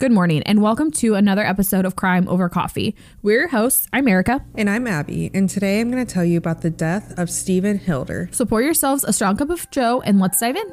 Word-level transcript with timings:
Good 0.00 0.12
morning, 0.12 0.44
and 0.44 0.62
welcome 0.62 0.92
to 0.92 1.16
another 1.16 1.44
episode 1.44 1.84
of 1.84 1.96
Crime 1.96 2.28
Over 2.28 2.48
Coffee. 2.48 2.94
We're 3.20 3.40
your 3.40 3.48
hosts. 3.48 3.88
I'm 3.92 4.06
Erica. 4.06 4.44
And 4.54 4.70
I'm 4.70 4.86
Abby, 4.86 5.28
and 5.34 5.50
today 5.50 5.80
I'm 5.80 5.90
going 5.90 6.06
to 6.06 6.14
tell 6.14 6.24
you 6.24 6.38
about 6.38 6.60
the 6.60 6.70
death 6.70 7.18
of 7.18 7.28
Stephen 7.28 7.78
Hilder. 7.78 8.28
So 8.30 8.44
pour 8.44 8.62
yourselves 8.62 9.02
a 9.02 9.12
strong 9.12 9.36
cup 9.36 9.50
of 9.50 9.68
Joe, 9.72 10.00
and 10.02 10.20
let's 10.20 10.38
dive 10.38 10.54
in. 10.54 10.72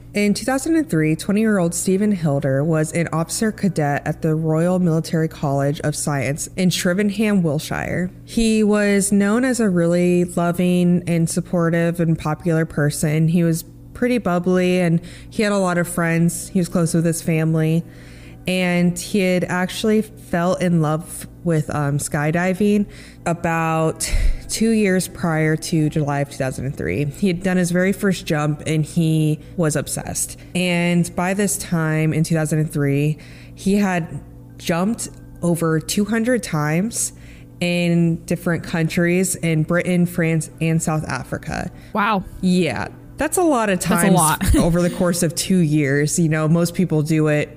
In 0.13 0.33
2003, 0.33 1.15
20 1.15 1.39
year 1.39 1.57
old 1.57 1.73
Stephen 1.73 2.11
Hilder 2.11 2.65
was 2.65 2.91
an 2.91 3.07
officer 3.13 3.49
cadet 3.49 4.05
at 4.05 4.21
the 4.21 4.35
Royal 4.35 4.77
Military 4.77 5.29
College 5.29 5.79
of 5.85 5.95
Science 5.95 6.49
in 6.57 6.69
Shrivenham, 6.69 7.41
Wiltshire. 7.43 8.11
He 8.25 8.61
was 8.61 9.13
known 9.13 9.45
as 9.45 9.61
a 9.61 9.69
really 9.69 10.25
loving 10.25 11.01
and 11.07 11.29
supportive 11.29 12.01
and 12.01 12.19
popular 12.19 12.65
person. 12.65 13.29
He 13.29 13.45
was 13.45 13.63
pretty 13.93 14.17
bubbly 14.17 14.81
and 14.81 14.99
he 15.29 15.43
had 15.43 15.53
a 15.53 15.57
lot 15.57 15.77
of 15.77 15.87
friends. 15.87 16.49
He 16.49 16.59
was 16.59 16.67
close 16.67 16.93
with 16.93 17.05
his 17.05 17.21
family. 17.21 17.81
And 18.47 18.97
he 18.97 19.19
had 19.19 19.43
actually 19.43 20.01
fell 20.01 20.55
in 20.55 20.81
love 20.81 21.27
with 21.43 21.73
um, 21.73 21.97
skydiving 21.97 22.85
about 23.25 24.11
two 24.49 24.71
years 24.71 25.07
prior 25.07 25.55
to 25.55 25.89
July 25.89 26.19
of 26.19 26.29
2003. 26.29 27.05
He 27.05 27.27
had 27.27 27.43
done 27.43 27.57
his 27.57 27.71
very 27.71 27.93
first 27.93 28.25
jump 28.25 28.63
and 28.65 28.83
he 28.85 29.39
was 29.57 29.75
obsessed. 29.75 30.39
And 30.55 31.13
by 31.15 31.33
this 31.33 31.57
time 31.57 32.13
in 32.13 32.23
2003, 32.23 33.17
he 33.55 33.75
had 33.75 34.21
jumped 34.57 35.09
over 35.41 35.79
200 35.79 36.43
times 36.43 37.13
in 37.59 38.23
different 38.25 38.63
countries 38.63 39.35
in 39.35 39.63
Britain, 39.63 40.05
France, 40.05 40.49
and 40.59 40.81
South 40.81 41.07
Africa. 41.07 41.71
Wow. 41.93 42.23
Yeah. 42.41 42.89
That's 43.17 43.37
a 43.37 43.43
lot 43.43 43.69
of 43.69 43.79
times 43.79 44.15
lot. 44.15 44.55
over 44.57 44.81
the 44.81 44.89
course 44.89 45.21
of 45.21 45.35
two 45.35 45.59
years. 45.59 46.17
You 46.17 46.27
know, 46.27 46.47
most 46.47 46.73
people 46.73 47.03
do 47.03 47.27
it 47.27 47.55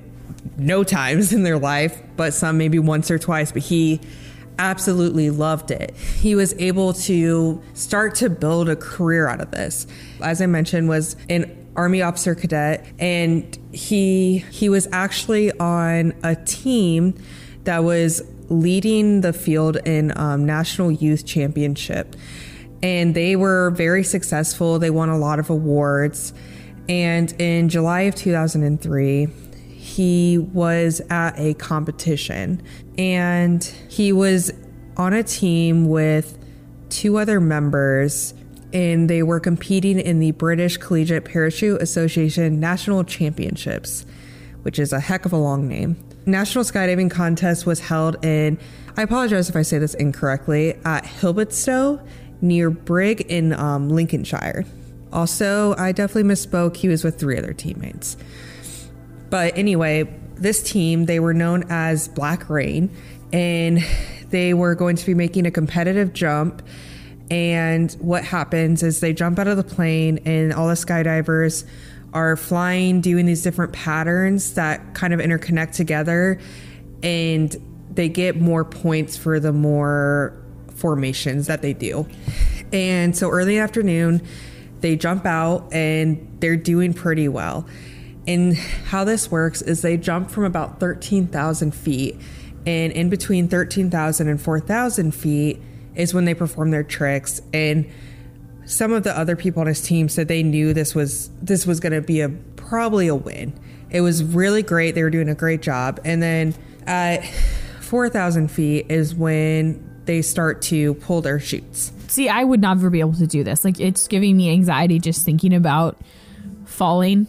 no 0.56 0.84
times 0.84 1.32
in 1.34 1.42
their 1.42 1.58
life, 1.58 2.00
but 2.16 2.34
some 2.34 2.58
maybe 2.58 2.78
once 2.78 3.10
or 3.10 3.18
twice. 3.18 3.52
But 3.52 3.62
he 3.62 4.00
absolutely 4.58 5.30
loved 5.30 5.70
it. 5.70 5.96
He 5.96 6.34
was 6.34 6.54
able 6.58 6.92
to 6.94 7.60
start 7.74 8.14
to 8.16 8.30
build 8.30 8.68
a 8.68 8.76
career 8.76 9.28
out 9.28 9.40
of 9.40 9.50
this. 9.50 9.86
As 10.20 10.40
I 10.40 10.46
mentioned, 10.46 10.88
was 10.88 11.16
an 11.28 11.64
army 11.76 12.02
officer 12.02 12.34
cadet 12.34 12.86
and 12.98 13.58
he 13.72 14.38
he 14.50 14.68
was 14.68 14.86
actually 14.92 15.50
on 15.58 16.14
a 16.22 16.36
team 16.36 17.14
that 17.64 17.82
was 17.82 18.22
leading 18.48 19.22
the 19.22 19.32
field 19.32 19.76
in 19.84 20.16
um, 20.16 20.46
national 20.46 20.92
youth 20.92 21.26
championship 21.26 22.14
and 22.82 23.14
they 23.14 23.34
were 23.34 23.70
very 23.70 24.04
successful 24.04 24.78
they 24.78 24.90
won 24.90 25.08
a 25.08 25.18
lot 25.18 25.40
of 25.40 25.50
awards 25.50 26.32
and 26.88 27.32
in 27.40 27.68
july 27.68 28.02
of 28.02 28.14
2003 28.14 29.26
he 29.94 30.38
was 30.38 31.00
at 31.08 31.38
a 31.38 31.54
competition 31.54 32.60
and 32.98 33.62
he 33.88 34.12
was 34.12 34.52
on 34.96 35.12
a 35.12 35.22
team 35.22 35.88
with 35.88 36.36
two 36.88 37.16
other 37.16 37.40
members 37.40 38.34
and 38.72 39.08
they 39.08 39.22
were 39.22 39.38
competing 39.38 40.00
in 40.00 40.18
the 40.18 40.32
British 40.32 40.78
Collegiate 40.78 41.24
Parachute 41.24 41.80
Association 41.80 42.58
National 42.58 43.04
Championships, 43.04 44.04
which 44.62 44.80
is 44.80 44.92
a 44.92 44.98
heck 44.98 45.26
of 45.26 45.32
a 45.32 45.36
long 45.36 45.68
name. 45.68 45.96
National 46.26 46.64
skydiving 46.64 47.08
contest 47.08 47.64
was 47.64 47.78
held 47.78 48.24
in, 48.24 48.58
I 48.96 49.02
apologize 49.02 49.48
if 49.48 49.54
I 49.54 49.62
say 49.62 49.78
this 49.78 49.94
incorrectly, 49.94 50.74
at 50.84 51.04
Hilbertstow 51.04 52.04
near 52.40 52.68
Brigg 52.68 53.20
in 53.20 53.52
um, 53.52 53.90
Lincolnshire. 53.90 54.64
Also, 55.12 55.76
I 55.76 55.92
definitely 55.92 56.28
misspoke. 56.28 56.74
He 56.78 56.88
was 56.88 57.04
with 57.04 57.20
three 57.20 57.38
other 57.38 57.52
teammates. 57.52 58.16
But 59.30 59.56
anyway, 59.58 60.08
this 60.34 60.62
team, 60.62 61.06
they 61.06 61.20
were 61.20 61.34
known 61.34 61.64
as 61.70 62.08
Black 62.08 62.48
Rain, 62.50 62.90
and 63.32 63.84
they 64.30 64.54
were 64.54 64.74
going 64.74 64.96
to 64.96 65.06
be 65.06 65.14
making 65.14 65.46
a 65.46 65.50
competitive 65.50 66.12
jump. 66.12 66.62
And 67.30 67.90
what 67.94 68.24
happens 68.24 68.82
is 68.82 69.00
they 69.00 69.12
jump 69.12 69.38
out 69.38 69.48
of 69.48 69.56
the 69.56 69.64
plane, 69.64 70.20
and 70.24 70.52
all 70.52 70.68
the 70.68 70.74
skydivers 70.74 71.64
are 72.12 72.36
flying, 72.36 73.00
doing 73.00 73.26
these 73.26 73.42
different 73.42 73.72
patterns 73.72 74.54
that 74.54 74.94
kind 74.94 75.12
of 75.12 75.20
interconnect 75.20 75.72
together. 75.72 76.38
And 77.02 77.56
they 77.90 78.08
get 78.08 78.40
more 78.40 78.64
points 78.64 79.16
for 79.16 79.40
the 79.40 79.52
more 79.52 80.40
formations 80.74 81.46
that 81.46 81.62
they 81.62 81.72
do. 81.72 82.06
And 82.72 83.16
so 83.16 83.30
early 83.30 83.58
afternoon, 83.58 84.22
they 84.80 84.96
jump 84.96 85.26
out 85.26 85.72
and 85.72 86.36
they're 86.40 86.56
doing 86.56 86.92
pretty 86.92 87.28
well. 87.28 87.66
And 88.26 88.56
how 88.56 89.04
this 89.04 89.30
works 89.30 89.60
is 89.62 89.82
they 89.82 89.96
jump 89.96 90.30
from 90.30 90.44
about 90.44 90.80
13,000 90.80 91.74
feet, 91.74 92.18
and 92.66 92.92
in 92.92 93.10
between 93.10 93.48
13,000 93.48 94.28
and 94.28 94.40
4,000 94.40 95.14
feet 95.14 95.60
is 95.94 96.14
when 96.14 96.24
they 96.24 96.34
perform 96.34 96.70
their 96.70 96.82
tricks. 96.82 97.40
And 97.52 97.90
some 98.64 98.92
of 98.92 99.02
the 99.02 99.16
other 99.16 99.36
people 99.36 99.60
on 99.60 99.66
his 99.66 99.82
team 99.82 100.08
said 100.08 100.28
they 100.28 100.42
knew 100.42 100.72
this 100.72 100.94
was 100.94 101.30
this 101.42 101.66
was 101.66 101.80
going 101.80 101.92
to 101.92 102.00
be 102.00 102.20
a 102.22 102.30
probably 102.56 103.08
a 103.08 103.14
win. 103.14 103.52
It 103.90 104.00
was 104.00 104.24
really 104.24 104.62
great. 104.62 104.94
They 104.94 105.02
were 105.02 105.10
doing 105.10 105.28
a 105.28 105.34
great 105.34 105.60
job. 105.60 106.00
And 106.04 106.22
then 106.22 106.54
at 106.86 107.24
4,000 107.80 108.50
feet 108.50 108.86
is 108.88 109.14
when 109.14 110.02
they 110.06 110.22
start 110.22 110.62
to 110.62 110.94
pull 110.94 111.20
their 111.20 111.38
chutes. 111.38 111.92
See, 112.08 112.28
I 112.28 112.42
would 112.42 112.60
never 112.60 112.90
be 112.90 113.00
able 113.00 113.14
to 113.14 113.26
do 113.26 113.44
this. 113.44 113.64
Like, 113.64 113.80
it's 113.80 114.08
giving 114.08 114.36
me 114.36 114.50
anxiety 114.50 114.98
just 114.98 115.24
thinking 115.24 115.54
about 115.54 115.98
falling 116.64 117.26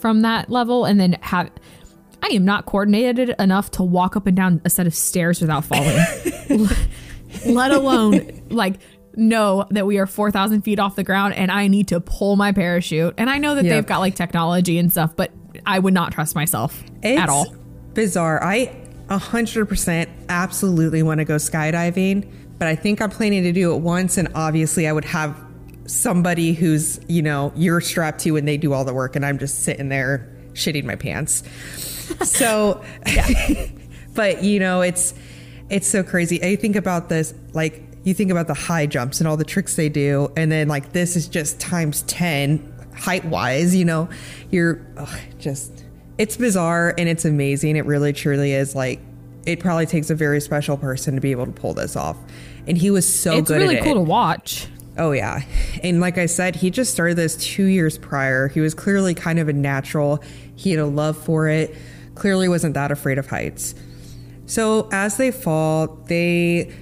from 0.00 0.22
that 0.22 0.50
level 0.50 0.84
and 0.84 0.98
then 1.00 1.14
have. 1.22 1.50
I 2.20 2.28
am 2.34 2.44
not 2.44 2.66
coordinated 2.66 3.30
enough 3.38 3.70
to 3.72 3.84
walk 3.84 4.16
up 4.16 4.26
and 4.26 4.36
down 4.36 4.60
a 4.64 4.70
set 4.70 4.88
of 4.88 4.94
stairs 4.94 5.40
without 5.40 5.64
falling, 5.64 5.96
let 7.46 7.70
alone 7.70 8.42
like 8.50 8.80
know 9.14 9.66
that 9.70 9.86
we 9.86 9.98
are 9.98 10.06
4,000 10.06 10.62
feet 10.62 10.78
off 10.80 10.96
the 10.96 11.04
ground 11.04 11.34
and 11.34 11.50
I 11.52 11.68
need 11.68 11.88
to 11.88 12.00
pull 12.00 12.34
my 12.36 12.50
parachute. 12.52 13.14
And 13.18 13.30
I 13.30 13.38
know 13.38 13.54
that 13.54 13.64
Yep. 13.64 13.72
they've 13.72 13.86
got 13.86 13.98
like 14.00 14.16
technology 14.16 14.78
and 14.78 14.90
stuff, 14.90 15.14
but 15.16 15.30
I 15.64 15.78
would 15.78 15.94
not 15.94 16.12
trust 16.12 16.34
myself 16.34 16.82
It's 17.02 17.20
at 17.20 17.28
all. 17.28 17.46
Bizarre. 17.94 18.42
I 18.42 18.76
100% 19.08 20.08
absolutely 20.28 21.02
want 21.02 21.18
to 21.18 21.24
go 21.24 21.36
skydiving, 21.36 22.28
but 22.58 22.68
I 22.68 22.74
think 22.74 23.00
I'm 23.00 23.10
planning 23.10 23.42
to 23.44 23.52
do 23.52 23.74
it 23.74 23.78
once. 23.78 24.18
And 24.18 24.28
obviously, 24.34 24.86
I 24.86 24.92
would 24.92 25.04
have 25.04 25.36
somebody 25.88 26.52
who's, 26.52 27.00
you 27.08 27.22
know, 27.22 27.52
you're 27.56 27.80
strapped 27.80 28.20
to 28.20 28.36
and 28.36 28.46
they 28.46 28.56
do 28.56 28.72
all 28.72 28.84
the 28.84 28.94
work, 28.94 29.16
and 29.16 29.24
I'm 29.24 29.38
just 29.38 29.64
sitting 29.64 29.88
there 29.88 30.30
shitting 30.52 30.84
my 30.84 30.96
pants. 30.96 31.42
So, 32.24 32.82
but 34.14 34.42
you 34.42 34.58
know, 34.58 34.80
it's 34.80 35.12
it's 35.68 35.86
so 35.86 36.02
crazy. 36.02 36.42
I 36.42 36.56
think 36.56 36.74
about 36.74 37.10
this 37.10 37.34
like 37.52 37.82
you 38.02 38.14
think 38.14 38.30
about 38.30 38.46
the 38.46 38.54
high 38.54 38.86
jumps 38.86 39.20
and 39.20 39.28
all 39.28 39.36
the 39.36 39.44
tricks 39.44 39.76
they 39.76 39.90
do, 39.90 40.32
and 40.34 40.50
then 40.50 40.68
like 40.68 40.92
this 40.92 41.16
is 41.16 41.28
just 41.28 41.60
times 41.60 42.00
ten 42.04 42.72
height 42.96 43.26
wise. 43.26 43.76
You 43.76 43.84
know, 43.84 44.08
you're 44.50 44.84
ugh, 44.96 45.20
just 45.38 45.84
it's 46.16 46.38
bizarre 46.38 46.94
and 46.96 47.10
it's 47.10 47.26
amazing. 47.26 47.76
It 47.76 47.84
really 47.84 48.14
truly 48.14 48.52
is 48.52 48.74
like 48.74 49.00
it 49.46 49.60
probably 49.60 49.86
takes 49.86 50.10
a 50.10 50.14
very 50.14 50.40
special 50.40 50.76
person 50.76 51.14
to 51.14 51.20
be 51.20 51.30
able 51.30 51.46
to 51.46 51.52
pull 51.52 51.74
this 51.74 51.94
off. 51.94 52.16
And 52.66 52.76
he 52.76 52.90
was 52.90 53.06
so 53.06 53.32
good. 53.32 53.38
it's 53.40 53.50
good 53.50 53.60
really 53.60 53.76
cool 53.76 53.92
it. 53.92 53.94
to 53.94 54.00
watch. 54.00 54.68
Oh 54.98 55.12
yeah. 55.12 55.42
And 55.82 56.00
like 56.00 56.18
I 56.18 56.26
said, 56.26 56.56
he 56.56 56.70
just 56.70 56.92
started 56.92 57.16
this 57.16 57.36
2 57.36 57.64
years 57.64 57.96
prior. 57.98 58.48
He 58.48 58.60
was 58.60 58.74
clearly 58.74 59.14
kind 59.14 59.38
of 59.38 59.48
a 59.48 59.52
natural. 59.52 60.22
He 60.56 60.72
had 60.72 60.80
a 60.80 60.86
love 60.86 61.16
for 61.16 61.48
it. 61.48 61.74
Clearly 62.14 62.48
wasn't 62.48 62.74
that 62.74 62.90
afraid 62.90 63.18
of 63.18 63.28
heights. 63.28 63.74
So 64.46 64.88
as 64.90 65.16
they 65.16 65.30
fall, 65.30 65.86
they 66.06 66.72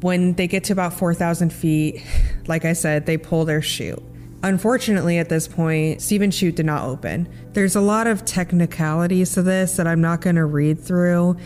when 0.00 0.34
they 0.34 0.46
get 0.46 0.64
to 0.64 0.72
about 0.72 0.92
4,000 0.92 1.52
feet, 1.52 2.04
like 2.46 2.64
I 2.64 2.72
said, 2.72 3.06
they 3.06 3.16
pull 3.16 3.44
their 3.44 3.62
chute. 3.62 4.02
Unfortunately, 4.42 5.18
at 5.18 5.28
this 5.28 5.48
point, 5.48 6.00
Stephen's 6.00 6.34
chute 6.34 6.54
did 6.54 6.66
not 6.66 6.84
open. 6.84 7.28
There's 7.54 7.74
a 7.74 7.80
lot 7.80 8.06
of 8.06 8.24
technicalities 8.24 9.32
to 9.32 9.42
this 9.42 9.76
that 9.76 9.88
I'm 9.88 10.00
not 10.00 10.20
going 10.20 10.36
to 10.36 10.44
read 10.44 10.78
through, 10.78 11.36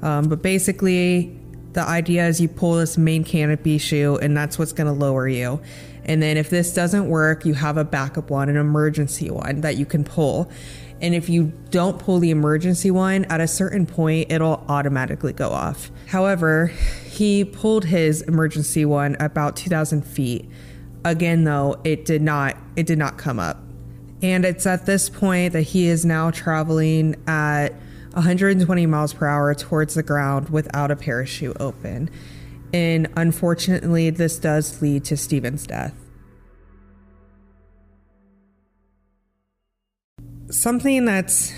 um, 0.00 0.28
but 0.28 0.40
basically, 0.40 1.37
the 1.78 1.86
idea 1.86 2.26
is 2.26 2.40
you 2.40 2.48
pull 2.48 2.74
this 2.74 2.98
main 2.98 3.22
canopy 3.22 3.78
chute, 3.78 4.20
and 4.20 4.36
that's 4.36 4.58
what's 4.58 4.72
going 4.72 4.88
to 4.88 4.92
lower 4.92 5.28
you. 5.28 5.60
And 6.04 6.20
then 6.20 6.36
if 6.36 6.50
this 6.50 6.74
doesn't 6.74 7.08
work, 7.08 7.44
you 7.44 7.54
have 7.54 7.76
a 7.76 7.84
backup 7.84 8.30
one, 8.30 8.48
an 8.48 8.56
emergency 8.56 9.30
one 9.30 9.60
that 9.60 9.76
you 9.76 9.86
can 9.86 10.02
pull. 10.02 10.50
And 11.00 11.14
if 11.14 11.28
you 11.28 11.52
don't 11.70 11.96
pull 11.96 12.18
the 12.18 12.30
emergency 12.30 12.90
one, 12.90 13.26
at 13.26 13.40
a 13.40 13.46
certain 13.46 13.86
point, 13.86 14.32
it'll 14.32 14.64
automatically 14.68 15.32
go 15.32 15.50
off. 15.50 15.92
However, 16.08 16.66
he 17.08 17.44
pulled 17.44 17.84
his 17.84 18.22
emergency 18.22 18.84
one 18.84 19.16
about 19.20 19.54
2,000 19.54 20.02
feet. 20.02 20.50
Again, 21.04 21.44
though, 21.44 21.80
it 21.84 22.04
did 22.04 22.22
not 22.22 22.56
it 22.74 22.86
did 22.86 22.98
not 22.98 23.18
come 23.18 23.38
up. 23.38 23.62
And 24.20 24.44
it's 24.44 24.66
at 24.66 24.84
this 24.84 25.08
point 25.08 25.52
that 25.52 25.62
he 25.62 25.86
is 25.86 26.04
now 26.04 26.32
traveling 26.32 27.14
at 27.28 27.72
120 28.18 28.86
miles 28.86 29.14
per 29.14 29.26
hour 29.26 29.54
towards 29.54 29.94
the 29.94 30.02
ground 30.02 30.48
without 30.48 30.90
a 30.90 30.96
parachute 30.96 31.56
open. 31.60 32.10
And 32.72 33.08
unfortunately, 33.16 34.10
this 34.10 34.38
does 34.38 34.82
lead 34.82 35.04
to 35.04 35.16
Stephen's 35.16 35.66
death. 35.66 35.94
Something 40.50 41.04
that's, 41.04 41.52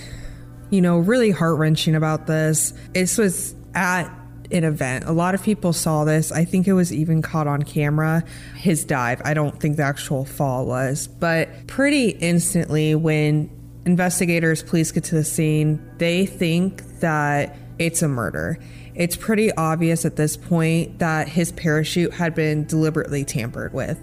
you 0.68 0.82
know, 0.82 0.98
really 0.98 1.30
heart 1.30 1.58
wrenching 1.58 1.94
about 1.94 2.26
this, 2.26 2.74
this 2.92 3.16
was 3.16 3.54
at 3.74 4.04
an 4.52 4.64
event. 4.64 5.04
A 5.04 5.12
lot 5.12 5.34
of 5.34 5.42
people 5.42 5.72
saw 5.72 6.04
this. 6.04 6.30
I 6.30 6.44
think 6.44 6.68
it 6.68 6.74
was 6.74 6.92
even 6.92 7.22
caught 7.22 7.46
on 7.46 7.62
camera, 7.62 8.22
his 8.54 8.84
dive. 8.84 9.22
I 9.24 9.32
don't 9.32 9.58
think 9.58 9.76
the 9.78 9.84
actual 9.84 10.26
fall 10.26 10.66
was, 10.66 11.06
but 11.06 11.66
pretty 11.68 12.10
instantly 12.10 12.94
when 12.94 13.48
investigators, 13.86 14.62
police 14.62 14.92
get 14.92 15.04
to 15.04 15.14
the 15.14 15.24
scene, 15.24 15.80
they 15.98 16.26
think 16.26 16.82
that 17.00 17.56
it's 17.78 18.02
a 18.02 18.08
murder. 18.08 18.58
It's 18.94 19.16
pretty 19.16 19.52
obvious 19.52 20.04
at 20.04 20.16
this 20.16 20.36
point 20.36 20.98
that 20.98 21.28
his 21.28 21.52
parachute 21.52 22.12
had 22.12 22.34
been 22.34 22.66
deliberately 22.66 23.24
tampered 23.24 23.72
with, 23.72 23.98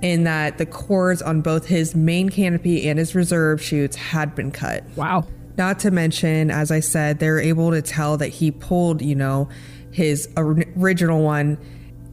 in 0.00 0.24
that 0.24 0.56
the 0.58 0.66
cords 0.66 1.20
on 1.20 1.42
both 1.42 1.66
his 1.66 1.94
main 1.94 2.30
canopy 2.30 2.88
and 2.88 2.98
his 2.98 3.14
reserve 3.14 3.62
chutes 3.62 3.96
had 3.96 4.34
been 4.34 4.50
cut. 4.50 4.84
Wow. 4.96 5.26
Not 5.58 5.80
to 5.80 5.90
mention, 5.90 6.50
as 6.50 6.70
I 6.70 6.80
said, 6.80 7.18
they're 7.18 7.40
able 7.40 7.72
to 7.72 7.82
tell 7.82 8.16
that 8.16 8.28
he 8.28 8.50
pulled, 8.50 9.02
you 9.02 9.14
know, 9.14 9.50
his 9.90 10.28
original 10.36 11.22
one 11.22 11.58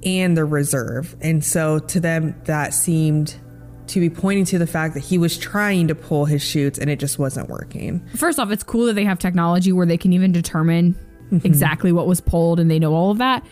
and 0.04 0.36
the 0.36 0.44
reserve. 0.44 1.16
And 1.22 1.46
so 1.46 1.80
to 1.80 2.00
them, 2.00 2.36
that 2.46 2.74
seemed 2.74 3.40
to 3.88 4.00
be 4.00 4.10
pointing 4.10 4.46
to 4.46 4.60
the 4.60 4.68
fact 4.68 4.94
that 4.94 5.02
he 5.02 5.18
was 5.18 5.38
trying 5.38 5.88
to 5.88 5.96
pull 5.96 6.26
his 6.26 6.42
chutes 6.42 6.78
and 6.80 6.90
it 6.90 7.00
just 7.00 7.20
wasn't 7.20 7.50
working. 7.50 8.06
First 8.16 8.40
off, 8.40 8.52
it's 8.52 8.64
cool 8.64 8.86
that 8.86 8.94
they 8.94 9.06
have 9.06 9.20
technology 9.20 9.72
where 9.72 9.86
they 9.86 9.98
can 9.98 10.14
even 10.14 10.32
determine 10.32 10.94
mm-hmm. 11.32 11.46
exactly 11.46 11.92
what 11.92 12.08
was 12.08 12.22
pulled 12.22 12.60
and 12.60 12.70
they 12.70 12.80
know 12.80 12.94
all 12.94 13.12
of 13.12 13.18
that. 13.20 13.46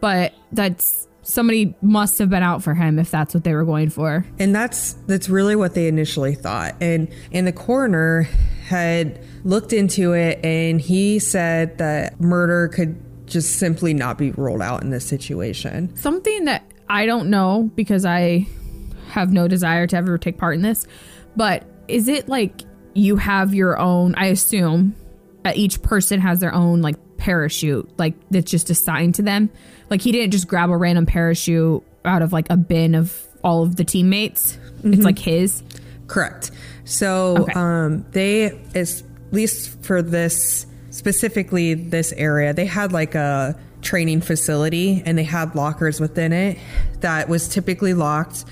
But 0.00 0.34
that's 0.52 1.08
somebody 1.22 1.74
must 1.82 2.18
have 2.18 2.30
been 2.30 2.42
out 2.42 2.62
for 2.62 2.74
him 2.74 2.98
if 2.98 3.10
that's 3.10 3.34
what 3.34 3.44
they 3.44 3.54
were 3.54 3.64
going 3.64 3.90
for. 3.90 4.24
And 4.38 4.54
that's 4.54 4.92
that's 5.06 5.28
really 5.28 5.56
what 5.56 5.74
they 5.74 5.88
initially 5.88 6.34
thought. 6.34 6.74
And 6.80 7.08
and 7.32 7.46
the 7.46 7.52
coroner 7.52 8.28
had 8.66 9.20
looked 9.44 9.72
into 9.72 10.12
it 10.12 10.44
and 10.44 10.80
he 10.80 11.18
said 11.18 11.78
that 11.78 12.20
murder 12.20 12.68
could 12.68 13.00
just 13.26 13.56
simply 13.56 13.92
not 13.92 14.18
be 14.18 14.30
ruled 14.32 14.62
out 14.62 14.82
in 14.82 14.90
this 14.90 15.06
situation. 15.06 15.94
Something 15.96 16.44
that 16.44 16.64
I 16.88 17.06
don't 17.06 17.28
know 17.28 17.70
because 17.74 18.04
I 18.04 18.46
have 19.16 19.32
no 19.32 19.48
desire 19.48 19.86
to 19.88 19.96
ever 19.96 20.18
take 20.18 20.38
part 20.38 20.54
in 20.54 20.62
this, 20.62 20.86
but 21.34 21.64
is 21.88 22.06
it 22.08 22.28
like 22.28 22.62
you 22.94 23.16
have 23.16 23.54
your 23.54 23.78
own, 23.78 24.14
I 24.16 24.26
assume 24.26 24.94
that 25.42 25.56
each 25.56 25.82
person 25.82 26.20
has 26.20 26.40
their 26.40 26.54
own 26.54 26.82
like 26.82 26.96
parachute, 27.16 27.98
like 27.98 28.14
that's 28.30 28.50
just 28.50 28.70
assigned 28.70 29.16
to 29.16 29.22
them? 29.22 29.50
Like 29.90 30.00
he 30.00 30.12
didn't 30.12 30.32
just 30.32 30.48
grab 30.48 30.70
a 30.70 30.76
random 30.76 31.06
parachute 31.06 31.82
out 32.04 32.22
of 32.22 32.32
like 32.32 32.46
a 32.50 32.56
bin 32.56 32.94
of 32.94 33.26
all 33.42 33.62
of 33.62 33.76
the 33.76 33.84
teammates. 33.84 34.56
Mm-hmm. 34.56 34.94
It's 34.94 35.02
like 35.02 35.18
his. 35.18 35.62
Correct. 36.06 36.50
So 36.84 37.36
okay. 37.42 37.52
um 37.54 38.06
they 38.12 38.60
is 38.74 39.02
at 39.28 39.32
least 39.32 39.82
for 39.82 40.02
this 40.02 40.66
specifically 40.90 41.74
this 41.74 42.12
area, 42.12 42.54
they 42.54 42.66
had 42.66 42.92
like 42.92 43.14
a 43.14 43.58
training 43.82 44.20
facility 44.20 45.02
and 45.06 45.16
they 45.16 45.24
had 45.24 45.54
lockers 45.54 46.00
within 46.00 46.32
it 46.32 46.58
that 47.00 47.28
was 47.28 47.48
typically 47.48 47.94
locked 47.94 48.44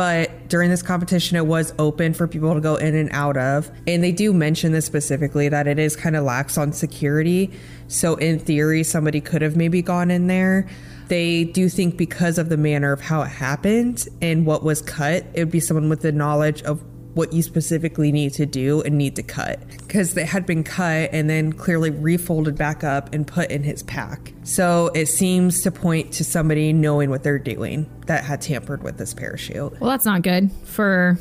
but 0.00 0.48
during 0.48 0.70
this 0.70 0.80
competition, 0.80 1.36
it 1.36 1.44
was 1.44 1.74
open 1.78 2.14
for 2.14 2.26
people 2.26 2.54
to 2.54 2.60
go 2.62 2.76
in 2.76 2.94
and 2.94 3.10
out 3.12 3.36
of. 3.36 3.70
And 3.86 4.02
they 4.02 4.12
do 4.12 4.32
mention 4.32 4.72
this 4.72 4.86
specifically 4.86 5.50
that 5.50 5.66
it 5.66 5.78
is 5.78 5.94
kind 5.94 6.16
of 6.16 6.24
lax 6.24 6.56
on 6.56 6.72
security. 6.72 7.50
So, 7.88 8.14
in 8.14 8.38
theory, 8.38 8.82
somebody 8.82 9.20
could 9.20 9.42
have 9.42 9.56
maybe 9.56 9.82
gone 9.82 10.10
in 10.10 10.26
there. 10.26 10.66
They 11.08 11.44
do 11.44 11.68
think 11.68 11.98
because 11.98 12.38
of 12.38 12.48
the 12.48 12.56
manner 12.56 12.92
of 12.92 13.02
how 13.02 13.20
it 13.20 13.28
happened 13.28 14.08
and 14.22 14.46
what 14.46 14.62
was 14.62 14.80
cut, 14.80 15.26
it 15.34 15.40
would 15.40 15.50
be 15.50 15.60
someone 15.60 15.90
with 15.90 16.00
the 16.00 16.12
knowledge 16.12 16.62
of 16.62 16.82
what 17.14 17.32
you 17.32 17.42
specifically 17.42 18.12
need 18.12 18.32
to 18.34 18.46
do 18.46 18.82
and 18.82 18.96
need 18.96 19.16
to 19.16 19.22
cut 19.22 19.58
because 19.78 20.14
they 20.14 20.24
had 20.24 20.46
been 20.46 20.62
cut 20.62 21.10
and 21.12 21.28
then 21.28 21.52
clearly 21.52 21.90
refolded 21.90 22.56
back 22.56 22.84
up 22.84 23.12
and 23.12 23.26
put 23.26 23.50
in 23.50 23.62
his 23.62 23.82
pack. 23.82 24.32
So 24.44 24.90
it 24.94 25.06
seems 25.06 25.62
to 25.62 25.70
point 25.70 26.12
to 26.14 26.24
somebody 26.24 26.72
knowing 26.72 27.10
what 27.10 27.22
they're 27.22 27.38
doing 27.38 27.90
that 28.06 28.24
had 28.24 28.40
tampered 28.40 28.82
with 28.82 28.96
this 28.96 29.12
parachute. 29.12 29.78
Well, 29.80 29.90
that's 29.90 30.04
not 30.04 30.22
good 30.22 30.50
for 30.64 31.18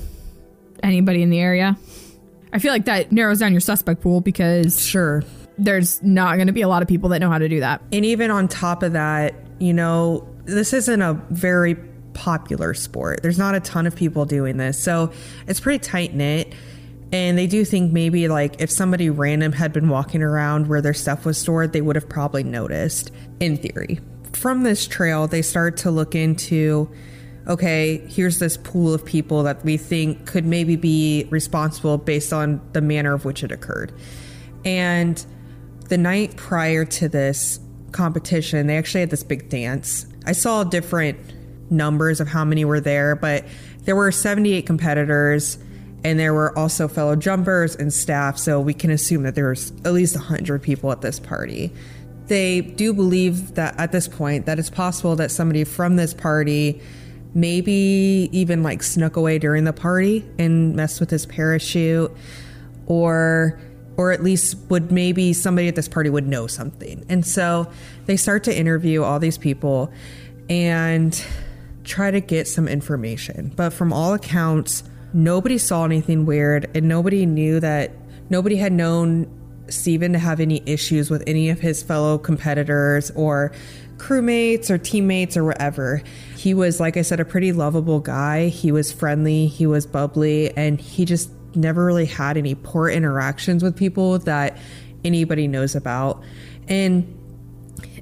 anybody 0.84 1.22
in 1.24 1.30
the 1.30 1.40
area. 1.40 1.78
I 2.54 2.60
feel 2.60 2.72
like 2.72 2.86
that 2.86 3.12
narrows 3.12 3.40
down 3.40 3.52
your 3.52 3.62
suspect 3.62 4.02
pool 4.02 4.22
because 4.22 4.86
sure, 4.86 5.24
there's 5.58 6.02
not 6.02 6.36
going 6.36 6.48
to 6.48 6.54
be 6.54 6.62
a 6.62 6.68
lot 6.68 6.82
of 6.82 6.88
people 6.88 7.10
that 7.10 7.20
know 7.20 7.30
how 7.30 7.38
to 7.38 7.50
do 7.50 7.60
that. 7.60 7.82
And 7.92 8.06
even 8.06 8.32
on 8.32 8.48
top 8.48 8.82
of 8.84 8.94
that, 8.94 9.36
you 9.60 9.74
know, 9.74 10.28
this 10.46 10.74
isn't 10.74 11.02
a 11.02 11.14
very 11.30 11.76
popular 12.14 12.74
sport. 12.74 13.22
There's 13.22 13.38
not 13.38 13.56
a 13.56 13.60
ton 13.60 13.88
of 13.88 13.96
people 13.96 14.26
doing 14.26 14.58
this. 14.58 14.82
So 14.82 15.12
it's 15.48 15.60
pretty 15.60 15.80
tight 15.80 16.14
knit. 16.14 16.54
And 17.12 17.38
they 17.38 17.48
do 17.48 17.66
think 17.66 17.92
maybe 17.92 18.28
like 18.28 18.62
if 18.62 18.70
somebody 18.70 19.10
random 19.10 19.52
had 19.52 19.74
been 19.74 19.90
walking 19.90 20.22
around 20.22 20.68
where 20.68 20.82
their 20.82 20.94
stuff 20.94 21.26
was 21.26 21.38
stored, 21.38 21.74
they 21.74 21.82
would 21.82 21.96
have 21.96 22.08
probably 22.08 22.44
noticed, 22.44 23.12
in 23.40 23.58
theory. 23.58 24.00
From 24.34 24.62
this 24.64 24.88
trail, 24.88 25.28
they 25.28 25.42
start 25.42 25.78
to 25.78 25.92
look 25.92 26.14
into 26.14 26.90
okay, 27.48 27.98
here's 28.08 28.38
this 28.38 28.58
pool 28.58 28.94
of 28.94 29.04
people 29.04 29.42
that 29.44 29.66
we 29.66 29.76
think 29.76 30.28
could 30.28 30.46
maybe 30.46 30.76
be 30.76 31.28
responsible 31.32 31.98
based 31.98 32.32
on 32.32 32.62
the 32.74 32.82
manner 32.82 33.14
of 33.14 33.26
which 33.26 33.44
it 33.44 33.52
occurred. 33.52 33.92
And 34.64 35.24
the 35.88 35.98
night 35.98 36.38
prior 36.38 36.86
to 36.86 37.10
this 37.10 37.60
competition, 37.92 38.68
they 38.68 38.78
actually 38.78 39.02
had 39.02 39.10
this 39.10 39.24
big 39.24 39.50
dance. 39.50 40.06
I 40.28 40.34
saw 40.34 40.64
different 40.64 41.18
numbers 41.70 42.20
of 42.20 42.28
how 42.28 42.44
many 42.46 42.66
were 42.66 42.80
there, 42.80 43.16
but 43.16 43.46
there 43.84 43.96
were 43.96 44.12
78 44.12 44.66
competitors 44.66 45.58
and 46.04 46.18
there 46.18 46.34
were 46.34 46.58
also 46.58 46.88
fellow 46.88 47.16
jumpers 47.16 47.76
and 47.76 47.94
staff, 47.94 48.38
so 48.38 48.60
we 48.60 48.74
can 48.74 48.90
assume 48.90 49.24
that 49.24 49.36
there 49.36 49.50
was 49.50 49.72
at 49.84 49.92
least 49.92 50.16
100 50.16 50.62
people 50.62 50.92
at 50.92 51.02
this 51.02 51.20
party. 51.20 51.74
They 52.28 52.62
do 52.62 52.94
believe 52.94 53.56
that 53.56 53.78
at 53.78 53.92
this 53.92 54.08
point 54.08 54.46
that 54.46 54.60
it's 54.60 54.70
possible 54.70 55.16
that 55.18 55.32
somebody 55.32 55.64
from 55.64 55.96
this 55.96 56.14
party 56.14 56.82
maybe 57.34 58.30
even 58.32 58.64
like 58.64 58.82
snuck 58.82 59.16
away 59.16 59.40
during 59.40 59.64
the 59.64 59.74
party 59.74 60.26
and 60.38 60.76
messed 60.76 61.00
with 61.00 61.10
his 61.10 61.26
parachute 61.26 62.12
or 62.88 63.60
or 63.98 64.12
at 64.12 64.24
least 64.24 64.56
would 64.70 64.92
maybe 64.92 65.34
somebody 65.34 65.68
at 65.68 65.76
this 65.76 65.90
party 65.90 66.10
would 66.10 66.26
know 66.26 66.48
something. 66.48 67.06
And 67.10 67.26
so 67.26 67.70
they 68.06 68.16
start 68.16 68.46
to 68.46 68.58
interview 68.58 69.04
all 69.04 69.20
these 69.20 69.38
people 69.38 69.92
and 70.50 71.22
try 71.90 72.12
to 72.12 72.22
get 72.22 72.48
some 72.48 72.68
information. 72.68 73.52
But 73.56 73.72
from 73.72 73.92
all 73.92 74.14
accounts, 74.14 74.84
nobody 75.12 75.58
saw 75.58 75.84
anything 75.84 76.26
weird 76.26 76.70
and 76.76 76.88
nobody 76.88 77.26
knew 77.26 77.60
that 77.60 77.92
nobody 78.30 78.56
had 78.56 78.72
known 78.72 79.28
Stephen 79.70 80.14
to 80.14 80.20
have 80.20 80.40
any 80.40 80.62
issues 80.66 81.10
with 81.10 81.24
any 81.28 81.50
of 81.50 81.60
his 81.60 81.84
fellow 81.84 82.18
competitors 82.18 83.12
or 83.12 83.52
crewmates 83.98 84.70
or 84.70 84.78
teammates 84.78 85.36
or 85.36 85.44
whatever. 85.44 86.02
He 86.38 86.54
was, 86.54 86.80
like 86.80 86.96
I 86.96 87.02
said, 87.02 87.20
a 87.20 87.26
pretty 87.26 87.52
lovable 87.52 88.00
guy. 88.00 88.48
He 88.48 88.72
was 88.72 88.92
friendly, 88.92 89.48
he 89.48 89.66
was 89.66 89.86
bubbly, 89.86 90.56
and 90.56 90.80
he 90.80 91.06
just 91.06 91.32
never 91.56 91.86
really 91.86 92.06
had 92.06 92.38
any 92.38 92.56
poor 92.56 92.90
interactions 92.90 93.64
with 93.64 93.76
people 93.76 94.20
that 94.20 94.58
anybody 95.04 95.48
knows 95.48 95.76
about. 95.76 96.24
And 96.68 97.16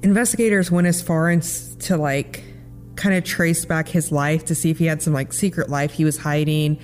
investigators 0.02 0.70
went 0.70 0.86
as 0.86 1.00
far 1.00 1.30
as 1.30 1.74
to 1.76 1.96
like 1.96 2.44
kind 2.98 3.14
of 3.14 3.24
traced 3.24 3.66
back 3.68 3.88
his 3.88 4.12
life 4.12 4.44
to 4.44 4.54
see 4.54 4.68
if 4.70 4.78
he 4.78 4.84
had 4.84 5.00
some 5.00 5.14
like 5.14 5.32
secret 5.32 5.70
life 5.70 5.92
he 5.92 6.04
was 6.04 6.18
hiding. 6.18 6.78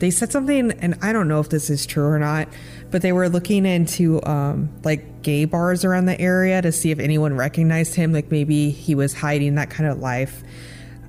They 0.00 0.10
said 0.10 0.32
something, 0.32 0.72
and 0.72 0.98
I 1.00 1.12
don't 1.12 1.28
know 1.28 1.40
if 1.40 1.48
this 1.50 1.70
is 1.70 1.86
true 1.86 2.06
or 2.06 2.18
not, 2.18 2.48
but 2.90 3.02
they 3.02 3.12
were 3.12 3.28
looking 3.28 3.66
into 3.66 4.22
um, 4.24 4.70
like 4.82 5.22
gay 5.22 5.44
bars 5.44 5.84
around 5.84 6.06
the 6.06 6.18
area 6.20 6.60
to 6.60 6.72
see 6.72 6.90
if 6.90 6.98
anyone 6.98 7.34
recognized 7.34 7.94
him, 7.94 8.12
like 8.12 8.30
maybe 8.30 8.70
he 8.70 8.94
was 8.94 9.14
hiding 9.14 9.54
that 9.56 9.70
kind 9.70 9.88
of 9.88 9.98
life. 9.98 10.42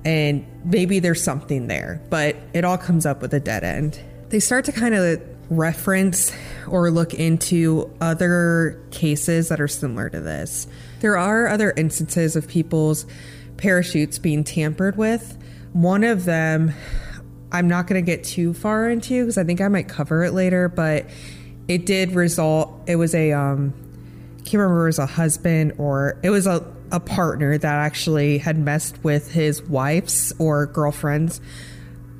and 0.04 0.44
maybe 0.64 0.98
there's 0.98 1.22
something 1.22 1.66
there, 1.66 2.00
but 2.10 2.36
it 2.52 2.64
all 2.64 2.78
comes 2.78 3.06
up 3.06 3.22
with 3.22 3.32
a 3.34 3.40
dead 3.40 3.64
end. 3.64 4.00
They 4.28 4.40
start 4.40 4.64
to 4.66 4.72
kind 4.72 4.94
of 4.94 5.22
reference 5.50 6.32
or 6.66 6.90
look 6.90 7.14
into 7.14 7.92
other 8.00 8.80
cases 8.90 9.48
that 9.48 9.60
are 9.60 9.68
similar 9.68 10.08
to 10.08 10.20
this. 10.20 10.66
There 11.00 11.16
are 11.16 11.48
other 11.48 11.72
instances 11.76 12.36
of 12.36 12.48
people's 12.48 13.06
parachutes 13.62 14.18
being 14.18 14.42
tampered 14.42 14.96
with. 14.96 15.38
One 15.72 16.02
of 16.02 16.24
them, 16.24 16.72
I'm 17.52 17.68
not 17.68 17.86
going 17.86 18.04
to 18.04 18.04
get 18.04 18.24
too 18.24 18.52
far 18.54 18.90
into 18.90 19.22
because 19.22 19.38
I 19.38 19.44
think 19.44 19.60
I 19.60 19.68
might 19.68 19.88
cover 19.88 20.24
it 20.24 20.32
later, 20.32 20.68
but 20.68 21.06
it 21.68 21.86
did 21.86 22.10
result, 22.12 22.72
it 22.88 22.96
was 22.96 23.14
a, 23.14 23.30
um, 23.30 23.72
I 24.36 24.42
can't 24.42 24.54
remember 24.54 24.82
it 24.82 24.88
was 24.88 24.98
a 24.98 25.06
husband 25.06 25.74
or 25.78 26.18
it 26.24 26.30
was 26.30 26.48
a, 26.48 26.66
a 26.90 26.98
partner 26.98 27.56
that 27.56 27.74
actually 27.74 28.38
had 28.38 28.58
messed 28.58 29.02
with 29.04 29.30
his 29.30 29.62
wife's 29.62 30.32
or 30.40 30.66
girlfriend's 30.66 31.40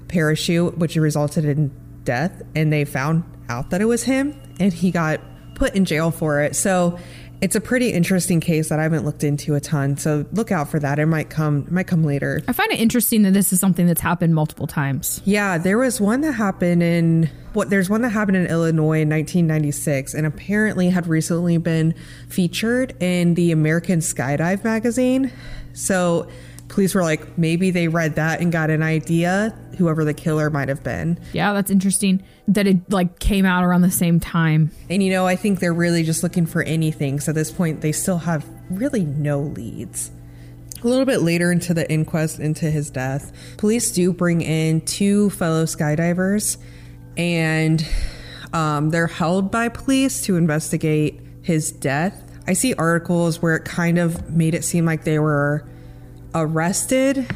parachute, 0.07 0.79
which 0.79 0.95
resulted 0.95 1.45
in 1.45 1.73
death. 2.05 2.41
And 2.55 2.73
they 2.73 2.85
found 2.85 3.25
out 3.49 3.71
that 3.71 3.81
it 3.81 3.87
was 3.87 4.05
him 4.05 4.41
and 4.61 4.73
he 4.73 4.93
got 4.93 5.21
put 5.57 5.75
in 5.75 5.87
jail 5.87 6.13
for 6.13 6.41
it. 6.41 6.55
So 6.55 7.01
it's 7.43 7.57
a 7.57 7.61
pretty 7.61 7.93
interesting 7.93 8.39
case 8.39 8.69
that 8.69 8.79
I 8.79 8.85
haven't 8.85 9.05
looked 9.05 9.25
into 9.25 9.57
a 9.57 9.61
ton. 9.61 9.97
So 9.97 10.25
look 10.31 10.53
out 10.53 10.69
for 10.69 10.79
that. 10.79 11.01
It 11.01 11.07
might 11.07 11.29
come 11.29 11.65
it 11.67 11.73
might 11.73 11.89
come 11.89 12.05
later. 12.05 12.41
I 12.47 12.53
find 12.53 12.71
it 12.71 12.79
interesting 12.79 13.23
that 13.23 13.33
this 13.33 13.53
is 13.53 13.59
something 13.59 13.87
that's 13.89 14.01
happened 14.01 14.35
multiple 14.35 14.69
times. 14.69 15.21
Yeah, 15.25 15.59
there 15.59 15.77
was 15.77 16.01
one 16.01 16.21
that 16.21 16.33
happened 16.33 16.85
in 16.85 17.29
what 17.53 17.69
there's 17.69 17.91
one 17.91 18.03
that 18.03 18.11
happened 18.11 18.37
in 18.37 18.47
Illinois 18.47 19.03
in 19.03 19.11
1996 19.11 20.15
and 20.15 20.25
apparently 20.25 20.89
had 20.89 21.09
recently 21.09 21.59
been 21.59 21.95
featured 22.29 22.95
in 23.03 23.35
the 23.35 23.51
American 23.51 23.99
Skydive 23.99 24.63
magazine. 24.63 25.33
So 25.75 26.29
police 26.73 26.95
were 26.95 27.03
like 27.03 27.39
maybe 27.39 27.71
they 27.71 27.87
read 27.87 28.17
that 28.17 28.41
and 28.41 28.51
got 28.51 28.71
an 28.71 28.83
idea 28.83 29.57
whoever 29.77 30.05
the 30.05 30.15
killer 30.15 30.51
might 30.51 30.69
have 30.69 30.83
been. 30.83 31.19
Yeah, 31.33 31.53
that's 31.53 31.71
interesting 31.71 32.23
that 32.49 32.67
it 32.67 32.91
like 32.91 33.19
came 33.19 33.45
out 33.45 33.63
around 33.63 33.83
the 33.83 33.91
same 33.91 34.19
time. 34.19 34.71
And 34.91 35.03
you 35.03 35.11
know, 35.11 35.27
I 35.27 35.37
think 35.37 35.61
they're 35.61 35.75
really 35.75 36.03
just 36.03 36.23
looking 36.23 36.47
for 36.47 36.63
anything. 36.63 37.21
So 37.21 37.31
at 37.31 37.35
this 37.35 37.51
point, 37.51 37.83
they 37.83 37.93
still 37.93 38.19
have 38.19 38.47
really 38.71 39.05
no 39.05 39.41
leads. 39.41 40.11
A 40.83 40.89
little 40.89 41.05
bit 41.05 41.23
later 41.23 41.53
into 41.53 41.75
the 41.75 41.89
inquest 41.93 42.41
into 42.41 42.71
his 42.71 42.91
death, 42.91 43.33
police 43.59 43.93
do 43.93 44.13
bring 44.13 44.41
in 44.41 44.81
two 44.81 45.31
fellow 45.31 45.65
skydivers 45.65 46.57
and 47.17 47.87
um, 48.53 48.91
they're 48.91 49.07
held 49.07 49.51
by 49.51 49.69
police 49.69 50.23
to 50.23 50.37
investigate 50.37 51.21
his 51.43 51.71
death. 51.71 52.21
I 52.49 52.55
see 52.55 52.75
articles 52.75 53.41
where 53.41 53.55
it 53.55 53.65
kind 53.65 53.99
of 53.99 54.31
made 54.31 54.55
it 54.55 54.65
seem 54.65 54.85
like 54.85 55.05
they 55.05 55.19
were 55.21 55.69
arrested. 56.35 57.27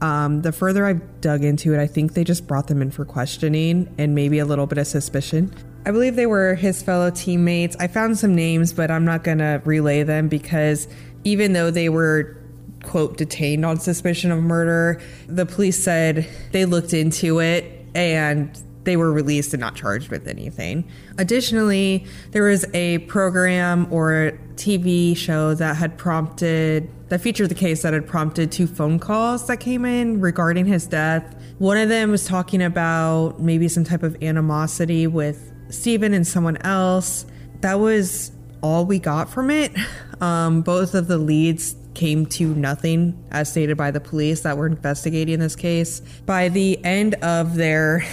Um, 0.00 0.42
the 0.42 0.52
further 0.52 0.84
I've 0.84 1.20
dug 1.20 1.44
into 1.44 1.72
it, 1.72 1.80
I 1.80 1.86
think 1.86 2.14
they 2.14 2.24
just 2.24 2.46
brought 2.46 2.66
them 2.66 2.82
in 2.82 2.90
for 2.90 3.04
questioning 3.04 3.92
and 3.96 4.14
maybe 4.14 4.38
a 4.38 4.44
little 4.44 4.66
bit 4.66 4.78
of 4.78 4.86
suspicion. 4.86 5.54
I 5.86 5.90
believe 5.90 6.16
they 6.16 6.26
were 6.26 6.54
his 6.54 6.82
fellow 6.82 7.10
teammates. 7.10 7.76
I 7.78 7.88
found 7.88 8.18
some 8.18 8.34
names, 8.34 8.72
but 8.72 8.90
I'm 8.90 9.04
not 9.04 9.22
going 9.22 9.38
to 9.38 9.60
relay 9.64 10.02
them 10.02 10.28
because 10.28 10.88
even 11.24 11.52
though 11.52 11.70
they 11.70 11.88
were, 11.88 12.36
quote, 12.82 13.16
detained 13.16 13.64
on 13.64 13.78
suspicion 13.78 14.30
of 14.30 14.42
murder, 14.42 15.00
the 15.26 15.46
police 15.46 15.82
said 15.82 16.28
they 16.52 16.64
looked 16.64 16.94
into 16.94 17.40
it 17.40 17.86
and 17.94 18.58
they 18.84 18.96
were 18.96 19.12
released 19.12 19.52
and 19.54 19.60
not 19.60 19.74
charged 19.74 20.10
with 20.10 20.28
anything. 20.28 20.88
Additionally, 21.18 22.06
there 22.30 22.44
was 22.44 22.64
a 22.74 22.98
program 22.98 23.92
or 23.92 24.38
TV 24.56 25.16
show 25.16 25.54
that 25.54 25.76
had 25.76 25.98
prompted 25.98 26.90
that 27.08 27.20
featured 27.20 27.48
the 27.48 27.54
case 27.54 27.82
that 27.82 27.92
had 27.92 28.06
prompted 28.06 28.50
two 28.50 28.66
phone 28.66 28.98
calls 28.98 29.46
that 29.46 29.58
came 29.58 29.84
in 29.84 30.20
regarding 30.20 30.66
his 30.66 30.86
death. 30.86 31.36
One 31.58 31.76
of 31.76 31.88
them 31.88 32.10
was 32.10 32.26
talking 32.26 32.62
about 32.62 33.40
maybe 33.40 33.68
some 33.68 33.84
type 33.84 34.02
of 34.02 34.20
animosity 34.22 35.06
with 35.06 35.52
Stephen 35.68 36.14
and 36.14 36.26
someone 36.26 36.56
else. 36.58 37.26
That 37.60 37.74
was 37.74 38.32
all 38.62 38.86
we 38.86 38.98
got 38.98 39.28
from 39.28 39.50
it. 39.50 39.72
Um, 40.20 40.62
both 40.62 40.94
of 40.94 41.08
the 41.08 41.18
leads 41.18 41.76
came 41.94 42.26
to 42.26 42.54
nothing, 42.54 43.22
as 43.30 43.50
stated 43.50 43.76
by 43.76 43.90
the 43.90 44.00
police 44.00 44.40
that 44.40 44.56
were 44.56 44.66
investigating 44.66 45.38
this 45.38 45.56
case. 45.56 46.00
By 46.26 46.48
the 46.48 46.82
end 46.84 47.14
of 47.16 47.54
their 47.56 48.04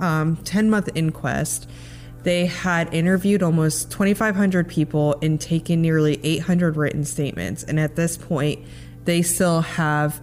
um, 0.00 0.36
10 0.36 0.70
month 0.70 0.88
inquest, 0.94 1.68
they 2.22 2.46
had 2.46 2.92
interviewed 2.92 3.42
almost 3.42 3.90
2,500 3.90 4.68
people 4.68 5.16
and 5.22 5.40
taken 5.40 5.80
nearly 5.80 6.20
800 6.22 6.76
written 6.76 7.04
statements. 7.04 7.62
And 7.62 7.80
at 7.80 7.96
this 7.96 8.16
point, 8.16 8.64
they 9.04 9.22
still 9.22 9.62
have 9.62 10.20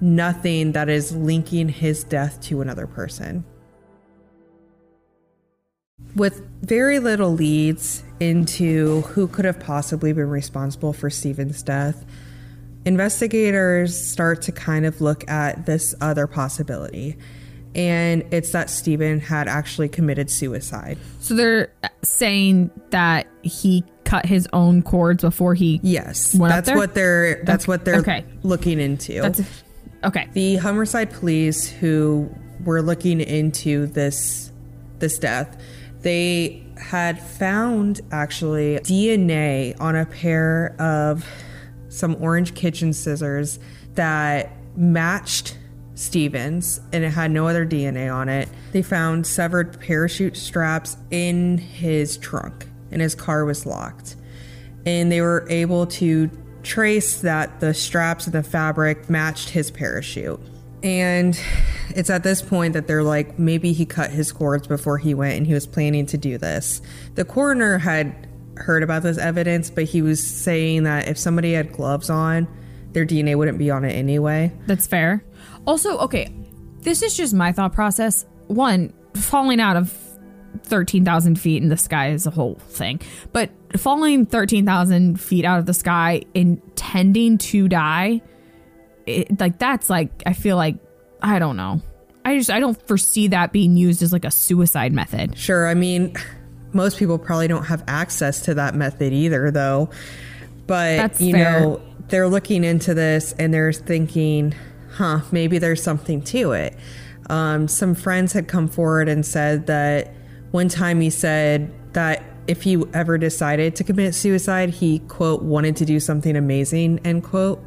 nothing 0.00 0.72
that 0.72 0.88
is 0.88 1.14
linking 1.14 1.68
his 1.68 2.04
death 2.04 2.40
to 2.42 2.60
another 2.60 2.86
person. 2.86 3.44
With 6.16 6.46
very 6.62 6.98
little 6.98 7.32
leads 7.32 8.04
into 8.20 9.02
who 9.02 9.26
could 9.26 9.44
have 9.44 9.58
possibly 9.60 10.12
been 10.12 10.30
responsible 10.30 10.92
for 10.92 11.10
Stephen's 11.10 11.62
death, 11.62 12.04
investigators 12.84 13.98
start 13.98 14.42
to 14.42 14.52
kind 14.52 14.86
of 14.86 15.00
look 15.00 15.28
at 15.28 15.66
this 15.66 15.94
other 16.00 16.26
possibility 16.26 17.16
and 17.74 18.24
it's 18.30 18.52
that 18.52 18.70
Stephen 18.70 19.20
had 19.20 19.48
actually 19.48 19.88
committed 19.88 20.30
suicide. 20.30 20.98
So 21.20 21.34
they're 21.34 21.72
saying 22.02 22.70
that 22.90 23.26
he 23.42 23.84
cut 24.04 24.26
his 24.26 24.48
own 24.52 24.82
cords 24.82 25.22
before 25.22 25.54
he 25.54 25.80
Yes, 25.82 26.32
that's 26.32 26.70
what 26.70 26.94
they're 26.94 27.42
that's 27.44 27.64
okay. 27.64 27.70
what 27.70 27.84
they're 27.84 28.00
okay. 28.00 28.24
looking 28.42 28.78
into. 28.78 29.20
That's 29.20 29.40
okay. 30.04 30.28
The 30.32 30.56
Humberside 30.56 31.12
police 31.12 31.68
who 31.68 32.30
were 32.64 32.82
looking 32.82 33.20
into 33.20 33.86
this 33.86 34.52
this 34.98 35.18
death, 35.18 35.60
they 36.00 36.64
had 36.78 37.20
found 37.20 38.00
actually 38.12 38.78
DNA 38.80 39.78
on 39.80 39.96
a 39.96 40.06
pair 40.06 40.76
of 40.78 41.26
some 41.88 42.16
orange 42.20 42.54
kitchen 42.54 42.92
scissors 42.92 43.58
that 43.94 44.52
matched 44.76 45.56
Stephen's 45.94 46.80
and 46.92 47.04
it 47.04 47.10
had 47.10 47.30
no 47.30 47.46
other 47.46 47.64
DNA 47.64 48.12
on 48.12 48.28
it. 48.28 48.48
They 48.72 48.82
found 48.82 49.26
severed 49.26 49.80
parachute 49.80 50.36
straps 50.36 50.96
in 51.10 51.58
his 51.58 52.16
trunk 52.18 52.66
and 52.90 53.00
his 53.00 53.14
car 53.14 53.44
was 53.44 53.66
locked. 53.66 54.16
And 54.86 55.10
they 55.10 55.20
were 55.20 55.46
able 55.48 55.86
to 55.86 56.30
trace 56.62 57.20
that 57.20 57.60
the 57.60 57.74
straps 57.74 58.26
and 58.26 58.34
the 58.34 58.42
fabric 58.42 59.08
matched 59.08 59.50
his 59.50 59.70
parachute. 59.70 60.40
And 60.82 61.38
it's 61.90 62.10
at 62.10 62.22
this 62.22 62.42
point 62.42 62.74
that 62.74 62.86
they're 62.86 63.02
like, 63.02 63.38
maybe 63.38 63.72
he 63.72 63.86
cut 63.86 64.10
his 64.10 64.32
cords 64.32 64.66
before 64.66 64.98
he 64.98 65.14
went 65.14 65.36
and 65.36 65.46
he 65.46 65.54
was 65.54 65.66
planning 65.66 66.06
to 66.06 66.18
do 66.18 66.36
this. 66.36 66.82
The 67.14 67.24
coroner 67.24 67.78
had 67.78 68.28
heard 68.56 68.82
about 68.82 69.02
this 69.02 69.18
evidence, 69.18 69.70
but 69.70 69.84
he 69.84 70.02
was 70.02 70.24
saying 70.24 70.84
that 70.84 71.08
if 71.08 71.18
somebody 71.18 71.54
had 71.54 71.72
gloves 71.72 72.10
on, 72.10 72.46
their 72.92 73.06
DNA 73.06 73.36
wouldn't 73.36 73.58
be 73.58 73.70
on 73.70 73.84
it 73.84 73.92
anyway. 73.92 74.52
That's 74.66 74.86
fair. 74.86 75.24
Also, 75.66 75.98
okay, 75.98 76.32
this 76.80 77.02
is 77.02 77.16
just 77.16 77.34
my 77.34 77.52
thought 77.52 77.72
process. 77.72 78.26
One, 78.46 78.92
falling 79.14 79.60
out 79.60 79.76
of 79.76 79.92
13,000 80.64 81.38
feet 81.38 81.62
in 81.62 81.68
the 81.68 81.76
sky 81.76 82.10
is 82.10 82.26
a 82.26 82.30
whole 82.30 82.56
thing. 82.56 83.00
But 83.32 83.50
falling 83.76 84.26
13,000 84.26 85.20
feet 85.20 85.44
out 85.44 85.58
of 85.58 85.66
the 85.66 85.74
sky 85.74 86.22
intending 86.34 87.38
to 87.38 87.68
die, 87.68 88.22
it, 89.06 89.40
like 89.40 89.58
that's 89.58 89.90
like, 89.90 90.22
I 90.26 90.32
feel 90.32 90.56
like, 90.56 90.76
I 91.22 91.38
don't 91.38 91.56
know. 91.56 91.80
I 92.24 92.38
just, 92.38 92.50
I 92.50 92.60
don't 92.60 92.80
foresee 92.86 93.28
that 93.28 93.52
being 93.52 93.76
used 93.76 94.02
as 94.02 94.12
like 94.12 94.24
a 94.24 94.30
suicide 94.30 94.92
method. 94.92 95.36
Sure. 95.36 95.66
I 95.66 95.74
mean, 95.74 96.14
most 96.72 96.98
people 96.98 97.18
probably 97.18 97.48
don't 97.48 97.64
have 97.64 97.84
access 97.86 98.42
to 98.42 98.54
that 98.54 98.74
method 98.74 99.12
either, 99.12 99.50
though. 99.50 99.90
But, 100.66 100.96
that's 100.96 101.20
you 101.20 101.32
fair. 101.32 101.60
know, 101.60 101.82
they're 102.08 102.28
looking 102.28 102.64
into 102.64 102.94
this 102.94 103.34
and 103.38 103.52
they're 103.52 103.72
thinking, 103.72 104.54
huh, 104.94 105.20
maybe 105.32 105.58
there's 105.58 105.82
something 105.82 106.22
to 106.22 106.52
it. 106.52 106.76
Um, 107.28 107.68
some 107.68 107.94
friends 107.94 108.32
had 108.32 108.48
come 108.48 108.68
forward 108.68 109.08
and 109.08 109.24
said 109.24 109.66
that 109.66 110.12
one 110.50 110.68
time 110.68 111.00
he 111.00 111.10
said 111.10 111.72
that 111.94 112.22
if 112.46 112.62
he 112.62 112.82
ever 112.92 113.18
decided 113.18 113.74
to 113.76 113.84
commit 113.84 114.14
suicide, 114.14 114.70
he, 114.70 114.98
quote, 115.00 115.42
wanted 115.42 115.76
to 115.76 115.84
do 115.84 115.98
something 115.98 116.36
amazing, 116.36 117.00
end 117.04 117.24
quote, 117.24 117.64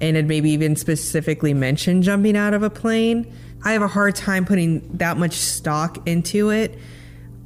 and 0.00 0.16
had 0.16 0.26
maybe 0.26 0.50
even 0.50 0.76
specifically 0.76 1.54
mentioned 1.54 2.02
jumping 2.02 2.36
out 2.36 2.52
of 2.52 2.62
a 2.62 2.70
plane. 2.70 3.32
I 3.64 3.72
have 3.72 3.82
a 3.82 3.88
hard 3.88 4.16
time 4.16 4.44
putting 4.44 4.96
that 4.98 5.16
much 5.16 5.34
stock 5.34 6.06
into 6.08 6.50
it 6.50 6.78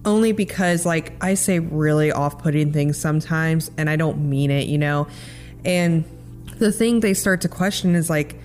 only 0.05 0.33
because, 0.33 0.87
like, 0.87 1.13
I 1.23 1.35
say 1.35 1.59
really 1.59 2.13
off 2.13 2.39
putting 2.39 2.73
things 2.73 2.99
sometimes 2.99 3.71
and 3.77 3.89
I 3.91 3.97
don't 3.97 4.29
mean 4.29 4.51
it, 4.51 4.67
you 4.67 4.79
know? 4.79 5.07
And 5.65 6.05
the 6.59 6.73
thing 6.73 7.01
they 7.01 7.15
start 7.15 7.41
to 7.43 7.49
question 7.49 7.95
is 7.95 8.09
like, 8.09 8.37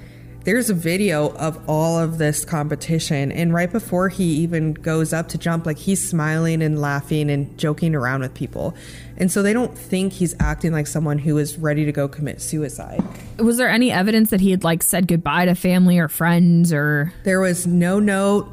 there's 0.50 0.72
a 0.72 0.74
video 0.74 1.30
of 1.36 1.62
all 1.70 2.00
of 2.00 2.18
this 2.18 2.44
competition. 2.44 3.32
And 3.32 3.54
right 3.54 3.72
before 3.72 4.10
he 4.10 4.24
even 4.38 4.74
goes 4.74 5.14
up 5.14 5.28
to 5.30 5.38
jump, 5.38 5.68
like 5.68 5.78
he's 5.78 6.04
smiling 6.10 6.64
and 6.64 6.82
laughing 6.82 7.30
and 7.30 7.56
joking 7.56 7.94
around 7.94 8.22
with 8.22 8.34
people. 8.34 8.74
And 9.18 9.32
so 9.32 9.44
they 9.44 9.54
don't 9.54 9.78
think 9.78 10.12
he's 10.12 10.36
acting 10.40 10.72
like 10.72 10.88
someone 10.88 11.20
who 11.20 11.38
is 11.38 11.60
ready 11.60 11.86
to 11.86 11.92
go 11.92 12.08
commit 12.08 12.42
suicide. 12.42 13.04
Was 13.38 13.58
there 13.58 13.70
any 13.70 13.92
evidence 13.92 14.32
that 14.32 14.42
he 14.42 14.50
had 14.50 14.64
like 14.64 14.82
said 14.82 15.08
goodbye 15.08 15.46
to 15.46 15.54
family 15.54 16.00
or 16.00 16.08
friends 16.08 16.74
or 16.74 17.14
There 17.26 17.42
was 17.42 17.68
no 17.68 18.00
note. 18.00 18.50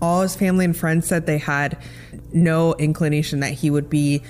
All 0.00 0.22
his 0.22 0.36
family 0.36 0.64
and 0.64 0.76
friends 0.76 1.08
said 1.08 1.26
they 1.26 1.38
had 1.38 1.76
no 2.32 2.74
inclination 2.74 3.40
that 3.40 3.52
he 3.52 3.68
would 3.68 3.90
be 3.90 4.22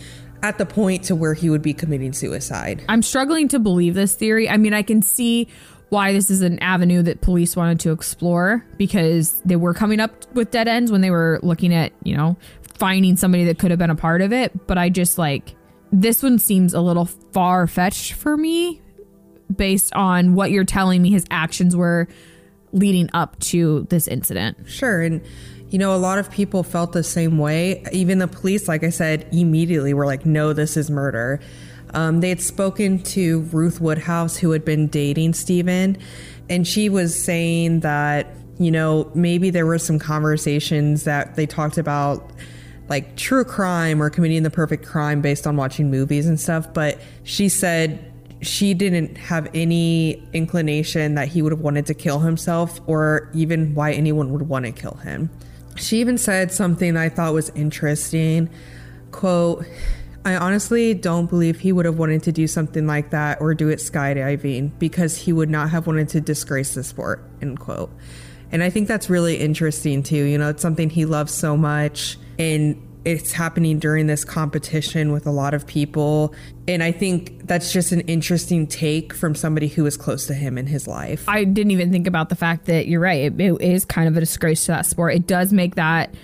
at 0.42 0.56
the 0.56 0.64
point 0.64 1.04
to 1.04 1.14
where 1.14 1.34
he 1.34 1.50
would 1.50 1.62
be 1.62 1.74
committing 1.74 2.14
suicide. 2.14 2.82
I'm 2.88 3.02
struggling 3.02 3.48
to 3.48 3.58
believe 3.58 3.92
this 3.92 4.14
theory. 4.14 4.48
I 4.48 4.56
mean, 4.56 4.72
I 4.72 4.82
can 4.82 5.02
see 5.02 5.48
why 5.92 6.14
this 6.14 6.30
is 6.30 6.40
an 6.40 6.58
avenue 6.60 7.02
that 7.02 7.20
police 7.20 7.54
wanted 7.54 7.78
to 7.78 7.92
explore 7.92 8.64
because 8.78 9.42
they 9.44 9.56
were 9.56 9.74
coming 9.74 10.00
up 10.00 10.24
with 10.32 10.50
dead 10.50 10.66
ends 10.66 10.90
when 10.90 11.02
they 11.02 11.10
were 11.10 11.38
looking 11.42 11.74
at, 11.74 11.92
you 12.02 12.16
know, 12.16 12.34
finding 12.78 13.14
somebody 13.14 13.44
that 13.44 13.58
could 13.58 13.70
have 13.70 13.78
been 13.78 13.90
a 13.90 13.94
part 13.94 14.22
of 14.22 14.32
it. 14.32 14.66
But 14.66 14.78
I 14.78 14.88
just 14.88 15.18
like 15.18 15.54
this 15.92 16.22
one 16.22 16.38
seems 16.38 16.72
a 16.72 16.80
little 16.80 17.04
far 17.04 17.66
fetched 17.66 18.14
for 18.14 18.38
me 18.38 18.80
based 19.54 19.92
on 19.92 20.34
what 20.34 20.50
you're 20.50 20.64
telling 20.64 21.02
me 21.02 21.10
his 21.10 21.26
actions 21.30 21.76
were 21.76 22.08
leading 22.72 23.10
up 23.12 23.38
to 23.40 23.86
this 23.90 24.08
incident. 24.08 24.56
Sure. 24.66 25.02
And, 25.02 25.20
you 25.68 25.78
know, 25.78 25.94
a 25.94 26.00
lot 26.00 26.18
of 26.18 26.30
people 26.30 26.62
felt 26.62 26.92
the 26.92 27.02
same 27.02 27.36
way. 27.36 27.84
Even 27.92 28.18
the 28.18 28.28
police, 28.28 28.66
like 28.66 28.82
I 28.82 28.88
said, 28.88 29.28
immediately 29.30 29.92
were 29.92 30.06
like, 30.06 30.24
no, 30.24 30.54
this 30.54 30.78
is 30.78 30.90
murder. 30.90 31.38
Um, 31.94 32.20
they 32.20 32.28
had 32.28 32.40
spoken 32.40 33.02
to 33.04 33.40
Ruth 33.52 33.80
Woodhouse, 33.80 34.36
who 34.36 34.50
had 34.50 34.64
been 34.64 34.86
dating 34.88 35.34
Stephen, 35.34 35.98
and 36.48 36.66
she 36.66 36.88
was 36.88 37.20
saying 37.20 37.80
that, 37.80 38.34
you 38.58 38.70
know, 38.70 39.10
maybe 39.14 39.50
there 39.50 39.66
were 39.66 39.78
some 39.78 39.98
conversations 39.98 41.04
that 41.04 41.36
they 41.36 41.46
talked 41.46 41.78
about 41.78 42.30
like 42.88 43.16
true 43.16 43.44
crime 43.44 44.02
or 44.02 44.10
committing 44.10 44.42
the 44.42 44.50
perfect 44.50 44.84
crime 44.84 45.20
based 45.20 45.46
on 45.46 45.56
watching 45.56 45.90
movies 45.90 46.26
and 46.26 46.38
stuff. 46.38 46.72
But 46.74 46.98
she 47.24 47.48
said 47.48 48.12
she 48.42 48.74
didn't 48.74 49.16
have 49.16 49.48
any 49.54 50.22
inclination 50.32 51.14
that 51.14 51.28
he 51.28 51.42
would 51.42 51.52
have 51.52 51.60
wanted 51.60 51.86
to 51.86 51.94
kill 51.94 52.18
himself 52.18 52.80
or 52.86 53.30
even 53.32 53.74
why 53.74 53.92
anyone 53.92 54.32
would 54.32 54.48
want 54.48 54.66
to 54.66 54.72
kill 54.72 54.94
him. 54.94 55.30
She 55.76 56.00
even 56.00 56.18
said 56.18 56.52
something 56.52 56.96
I 56.96 57.08
thought 57.08 57.32
was 57.32 57.50
interesting. 57.50 58.50
Quote, 59.10 59.64
I 60.24 60.36
honestly 60.36 60.94
don't 60.94 61.26
believe 61.26 61.60
he 61.60 61.72
would 61.72 61.84
have 61.84 61.98
wanted 61.98 62.22
to 62.24 62.32
do 62.32 62.46
something 62.46 62.86
like 62.86 63.10
that 63.10 63.40
or 63.40 63.54
do 63.54 63.68
it 63.68 63.80
skydiving 63.80 64.70
because 64.78 65.16
he 65.16 65.32
would 65.32 65.50
not 65.50 65.70
have 65.70 65.86
wanted 65.86 66.08
to 66.10 66.20
disgrace 66.20 66.74
the 66.74 66.84
sport, 66.84 67.28
end 67.40 67.58
quote. 67.58 67.90
And 68.52 68.62
I 68.62 68.70
think 68.70 68.86
that's 68.86 69.10
really 69.10 69.36
interesting 69.36 70.02
too. 70.02 70.24
You 70.24 70.38
know, 70.38 70.50
it's 70.50 70.62
something 70.62 70.90
he 70.90 71.06
loves 71.06 71.32
so 71.32 71.56
much 71.56 72.18
and 72.38 72.80
it's 73.04 73.32
happening 73.32 73.80
during 73.80 74.06
this 74.06 74.24
competition 74.24 75.10
with 75.10 75.26
a 75.26 75.30
lot 75.30 75.54
of 75.54 75.66
people. 75.66 76.34
And 76.68 76.84
I 76.84 76.92
think 76.92 77.46
that's 77.48 77.72
just 77.72 77.90
an 77.90 78.02
interesting 78.02 78.66
take 78.66 79.12
from 79.12 79.34
somebody 79.34 79.66
who 79.66 79.84
is 79.86 79.96
close 79.96 80.26
to 80.26 80.34
him 80.34 80.56
in 80.56 80.66
his 80.66 80.86
life. 80.86 81.28
I 81.28 81.44
didn't 81.44 81.72
even 81.72 81.90
think 81.90 82.06
about 82.06 82.28
the 82.28 82.36
fact 82.36 82.66
that 82.66 82.86
you're 82.86 83.00
right. 83.00 83.32
It, 83.32 83.40
it 83.40 83.60
is 83.60 83.84
kind 83.84 84.06
of 84.06 84.16
a 84.16 84.20
disgrace 84.20 84.66
to 84.66 84.72
that 84.72 84.86
sport. 84.86 85.14
It 85.14 85.26
does 85.26 85.52
make 85.52 85.74
that 85.74 86.14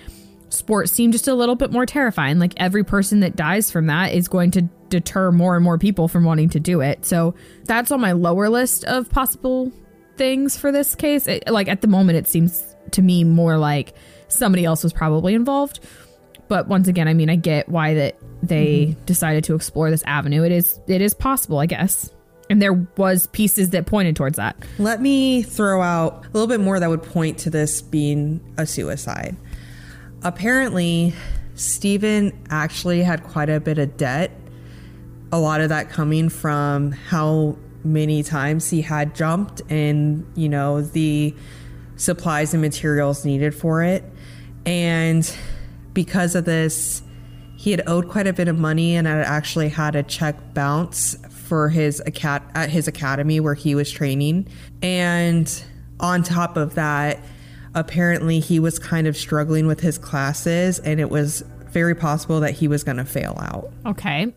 sport 0.49 0.89
seem 0.89 1.11
just 1.11 1.27
a 1.27 1.33
little 1.33 1.55
bit 1.55 1.71
more 1.71 1.85
terrifying. 1.85 2.39
Like 2.39 2.53
every 2.57 2.83
person 2.83 3.21
that 3.21 3.35
dies 3.35 3.71
from 3.71 3.87
that 3.87 4.13
is 4.13 4.27
going 4.27 4.51
to 4.51 4.63
deter 4.89 5.31
more 5.31 5.55
and 5.55 5.63
more 5.63 5.77
people 5.77 6.07
from 6.07 6.23
wanting 6.23 6.49
to 6.49 6.59
do 6.59 6.81
it. 6.81 7.05
So 7.05 7.35
that's 7.65 7.91
on 7.91 8.01
my 8.01 8.11
lower 8.11 8.49
list 8.49 8.83
of 8.85 9.09
possible 9.09 9.71
things 10.17 10.57
for 10.57 10.71
this 10.71 10.95
case. 10.95 11.27
It, 11.27 11.47
like 11.49 11.67
at 11.67 11.81
the 11.81 11.87
moment, 11.87 12.17
it 12.17 12.27
seems 12.27 12.75
to 12.91 13.01
me 13.01 13.23
more 13.23 13.57
like 13.57 13.93
somebody 14.27 14.65
else 14.65 14.83
was 14.83 14.93
probably 14.93 15.33
involved. 15.33 15.79
But 16.47 16.67
once 16.67 16.87
again, 16.87 17.07
I 17.07 17.13
mean, 17.13 17.29
I 17.29 17.35
get 17.35 17.69
why 17.69 17.93
that 17.93 18.17
they 18.41 18.87
mm-hmm. 18.87 19.05
decided 19.05 19.43
to 19.45 19.55
explore 19.55 19.91
this 19.91 20.03
avenue. 20.07 20.43
It 20.43 20.51
is 20.51 20.79
it 20.87 21.01
is 21.01 21.13
possible, 21.13 21.59
I 21.59 21.67
guess. 21.67 22.11
And 22.49 22.59
there 22.59 22.73
was 22.73 23.27
pieces 23.27 23.69
that 23.71 23.85
pointed 23.85 24.15
towards 24.15 24.37
that. 24.37 24.57
Let 24.79 25.03
me 25.03 25.43
throw 25.43 25.83
out 25.83 26.25
a 26.25 26.29
little 26.29 26.47
bit 26.47 26.59
more 26.59 26.79
that 26.79 26.89
would 26.89 27.03
point 27.03 27.37
to 27.39 27.51
this 27.51 27.79
being 27.83 28.41
a 28.57 28.65
suicide 28.65 29.37
apparently, 30.23 31.13
Stephen 31.55 32.37
actually 32.49 33.03
had 33.03 33.23
quite 33.23 33.49
a 33.49 33.59
bit 33.59 33.77
of 33.77 33.97
debt. 33.97 34.31
A 35.31 35.39
lot 35.39 35.61
of 35.61 35.69
that 35.69 35.89
coming 35.89 36.29
from 36.29 36.91
how 36.91 37.57
many 37.83 38.23
times 38.23 38.69
he 38.69 38.81
had 38.81 39.15
jumped 39.15 39.61
and, 39.69 40.25
you 40.35 40.49
know, 40.49 40.81
the 40.81 41.33
supplies 41.95 42.53
and 42.53 42.61
materials 42.61 43.25
needed 43.25 43.53
for 43.53 43.83
it. 43.83 44.03
And 44.65 45.31
because 45.93 46.35
of 46.35 46.45
this, 46.45 47.01
he 47.57 47.71
had 47.71 47.83
owed 47.87 48.07
quite 48.07 48.25
a 48.25 48.33
bit 48.33 48.47
of 48.47 48.57
money 48.57 48.95
and 48.95 49.05
had 49.05 49.25
actually 49.25 49.69
had 49.69 49.95
a 49.95 50.03
check 50.03 50.53
bounce 50.53 51.15
for 51.29 51.69
his 51.69 52.01
acad- 52.05 52.43
at 52.55 52.69
his 52.69 52.87
academy 52.87 53.39
where 53.39 53.53
he 53.53 53.75
was 53.75 53.91
training. 53.91 54.47
And 54.81 55.63
on 55.99 56.23
top 56.23 56.55
of 56.55 56.75
that, 56.75 57.19
apparently 57.75 58.39
he 58.39 58.59
was 58.59 58.79
kind 58.79 59.07
of 59.07 59.15
struggling 59.15 59.67
with 59.67 59.79
his 59.79 59.97
classes 59.97 60.79
and 60.79 60.99
it 60.99 61.09
was 61.09 61.43
very 61.71 61.95
possible 61.95 62.39
that 62.39 62.51
he 62.51 62.67
was 62.67 62.83
going 62.83 62.97
to 62.97 63.05
fail 63.05 63.37
out. 63.41 63.71
Okay. 63.85 64.33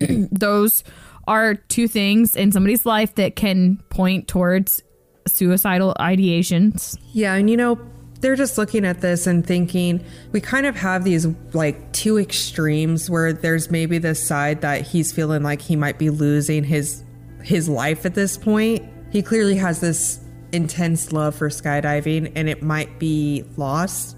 Those 0.30 0.84
are 1.26 1.54
two 1.54 1.88
things 1.88 2.36
in 2.36 2.52
somebody's 2.52 2.86
life 2.86 3.14
that 3.16 3.36
can 3.36 3.78
point 3.90 4.28
towards 4.28 4.82
suicidal 5.26 5.94
ideations. 6.00 6.96
Yeah, 7.12 7.34
and 7.34 7.50
you 7.50 7.56
know, 7.56 7.78
they're 8.20 8.36
just 8.36 8.58
looking 8.58 8.84
at 8.84 9.00
this 9.00 9.26
and 9.26 9.46
thinking 9.46 10.04
we 10.32 10.40
kind 10.40 10.66
of 10.66 10.76
have 10.76 11.04
these 11.04 11.26
like 11.54 11.92
two 11.92 12.18
extremes 12.18 13.08
where 13.08 13.32
there's 13.32 13.70
maybe 13.70 13.98
this 13.98 14.24
side 14.24 14.60
that 14.60 14.86
he's 14.86 15.12
feeling 15.12 15.42
like 15.42 15.60
he 15.60 15.76
might 15.76 15.98
be 15.98 16.10
losing 16.10 16.64
his 16.64 17.02
his 17.42 17.68
life 17.68 18.04
at 18.04 18.14
this 18.14 18.36
point. 18.36 18.86
He 19.10 19.22
clearly 19.22 19.56
has 19.56 19.80
this 19.80 20.20
intense 20.52 21.12
love 21.12 21.34
for 21.34 21.48
skydiving 21.48 22.32
and 22.34 22.48
it 22.48 22.62
might 22.62 22.98
be 22.98 23.44
lost. 23.56 24.16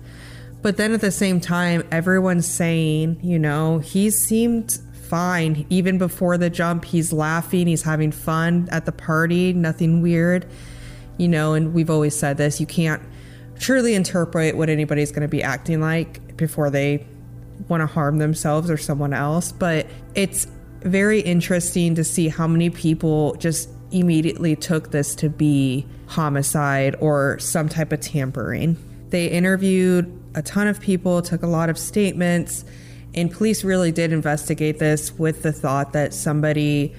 But 0.63 0.77
then 0.77 0.93
at 0.93 1.01
the 1.01 1.11
same 1.11 1.41
time, 1.41 1.83
everyone's 1.91 2.47
saying, 2.47 3.19
you 3.23 3.39
know, 3.39 3.79
he 3.79 4.11
seemed 4.11 4.79
fine. 4.95 5.67
Even 5.69 5.99
before 5.99 6.39
the 6.39 6.49
jump, 6.49 6.85
he's 6.85 7.13
laughing, 7.13 7.67
he's 7.67 7.83
having 7.83 8.13
fun 8.13 8.69
at 8.71 8.87
the 8.87 8.93
party, 8.93 9.53
nothing 9.53 10.01
weird. 10.03 10.47
You 11.19 11.29
know, 11.29 11.55
and 11.55 11.75
we've 11.75 11.91
always 11.91 12.17
said 12.17 12.37
this 12.37 12.61
you 12.61 12.67
can't 12.67 13.03
truly 13.59 13.95
interpret 13.95 14.57
what 14.57 14.69
anybody's 14.69 15.11
going 15.11 15.23
to 15.23 15.29
be 15.29 15.43
acting 15.43 15.81
like 15.81 16.37
before 16.37 16.71
they 16.71 17.07
want 17.69 17.81
to 17.81 17.87
harm 17.87 18.19
themselves 18.19 18.71
or 18.71 18.77
someone 18.77 19.13
else. 19.13 19.53
But 19.53 19.87
it's 20.15 20.47
very 20.81 21.21
interesting 21.21 21.95
to 21.97 22.05
see 22.05 22.29
how 22.29 22.47
many 22.47 22.71
people 22.71 23.35
just 23.35 23.69
immediately 23.93 24.57
took 24.57 24.91
this 24.91 25.15
to 25.17 25.29
be 25.29 25.87
homicide 26.07 26.97
or 27.01 27.39
some 27.39 27.69
type 27.69 27.93
of 27.93 28.01
tampering. 28.01 28.77
They 29.11 29.27
interviewed 29.27 30.11
a 30.35 30.43
ton 30.43 30.67
of 30.67 30.81
people, 30.81 31.23
took 31.23 31.43
a 31.43 31.47
lot 31.47 31.69
of 31.69 31.79
statements, 31.79 32.65
and 33.15 33.31
police 33.31 33.63
really 33.63 33.93
did 33.93 34.13
investigate 34.13 34.79
this 34.79 35.13
with 35.19 35.43
the 35.43 35.53
thought 35.53 35.93
that 35.93 36.15
somebody 36.15 36.95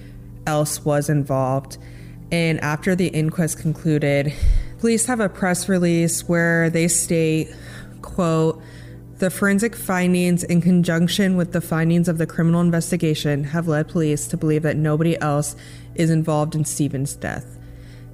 else 0.46 0.86
was 0.86 1.10
involved. 1.10 1.78
And 2.32 2.60
after 2.62 2.96
the 2.96 3.08
inquest 3.08 3.60
concluded, 3.60 4.34
police 4.80 5.06
have 5.06 5.20
a 5.20 5.30
press 5.30 5.68
release 5.68 6.28
where 6.28 6.70
they 6.70 6.88
state, 6.88 7.54
quote, 8.02 8.62
the 9.24 9.30
forensic 9.30 9.74
findings, 9.74 10.44
in 10.44 10.60
conjunction 10.60 11.38
with 11.38 11.54
the 11.54 11.62
findings 11.62 12.10
of 12.10 12.18
the 12.18 12.28
criminal 12.28 12.60
investigation, 12.60 13.46
have 13.46 13.70
led 13.70 13.88
police 13.88 14.28
to 14.28 14.36
believe 14.36 14.64
that 14.64 14.76
nobody 14.76 15.18
else 15.22 15.56
is 15.96 16.10
involved 16.10 16.56
in 16.56 16.66
Stephen's 16.66 17.16
death. 17.16 17.58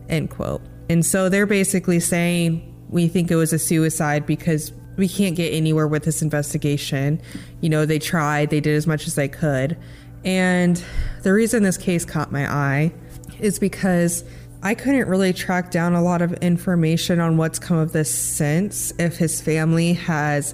End 0.07 0.29
quote. 0.29 0.61
And 0.87 1.03
so 1.03 1.27
they're 1.27 1.47
basically 1.47 1.99
saying 1.99 2.61
we 2.89 3.07
think 3.07 3.31
it 3.31 3.37
was 3.37 3.51
a 3.53 3.57
suicide 3.57 4.27
because 4.27 4.71
we 4.97 5.07
can't 5.07 5.35
get 5.35 5.51
anywhere 5.51 5.87
with 5.87 6.03
this 6.03 6.21
investigation. 6.21 7.19
You 7.61 7.69
know, 7.69 7.87
they 7.87 7.97
tried, 7.97 8.51
they 8.51 8.59
did 8.59 8.75
as 8.75 8.85
much 8.85 9.07
as 9.07 9.15
they 9.15 9.27
could. 9.27 9.79
And 10.23 10.79
the 11.23 11.33
reason 11.33 11.63
this 11.63 11.77
case 11.77 12.05
caught 12.05 12.31
my 12.31 12.47
eye 12.47 12.93
is 13.39 13.57
because 13.57 14.23
I 14.61 14.75
couldn't 14.75 15.07
really 15.07 15.33
track 15.33 15.71
down 15.71 15.95
a 15.95 16.03
lot 16.03 16.21
of 16.21 16.33
information 16.33 17.19
on 17.19 17.35
what's 17.35 17.57
come 17.57 17.77
of 17.77 17.93
this 17.93 18.13
since, 18.13 18.93
if 18.99 19.17
his 19.17 19.41
family 19.41 19.93
has 19.93 20.53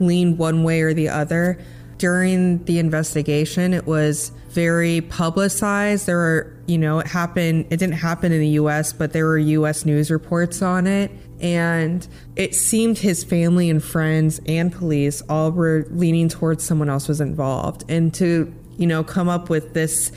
leaned 0.00 0.38
one 0.38 0.62
way 0.64 0.80
or 0.82 0.94
the 0.94 1.08
other. 1.08 1.58
During 1.98 2.64
the 2.64 2.78
investigation, 2.78 3.72
it 3.72 3.86
was 3.86 4.32
very 4.50 5.00
publicized. 5.00 6.06
There 6.06 6.16
were, 6.16 6.56
you 6.66 6.78
know, 6.78 6.98
it 7.00 7.06
happened, 7.06 7.66
it 7.70 7.78
didn't 7.78 7.94
happen 7.94 8.32
in 8.32 8.40
the 8.40 8.48
US, 8.48 8.92
but 8.92 9.12
there 9.12 9.26
were 9.26 9.38
US 9.38 9.84
news 9.84 10.10
reports 10.10 10.62
on 10.62 10.86
it. 10.86 11.10
And 11.40 12.06
it 12.36 12.54
seemed 12.54 12.98
his 12.98 13.24
family 13.24 13.68
and 13.68 13.82
friends 13.82 14.40
and 14.46 14.72
police 14.72 15.22
all 15.28 15.50
were 15.52 15.86
leaning 15.90 16.28
towards 16.28 16.64
someone 16.64 16.88
else 16.88 17.08
was 17.08 17.20
involved. 17.20 17.84
And 17.88 18.14
to, 18.14 18.52
you 18.76 18.86
know, 18.86 19.04
come 19.04 19.28
up 19.28 19.50
with 19.50 19.74
this 19.74 20.10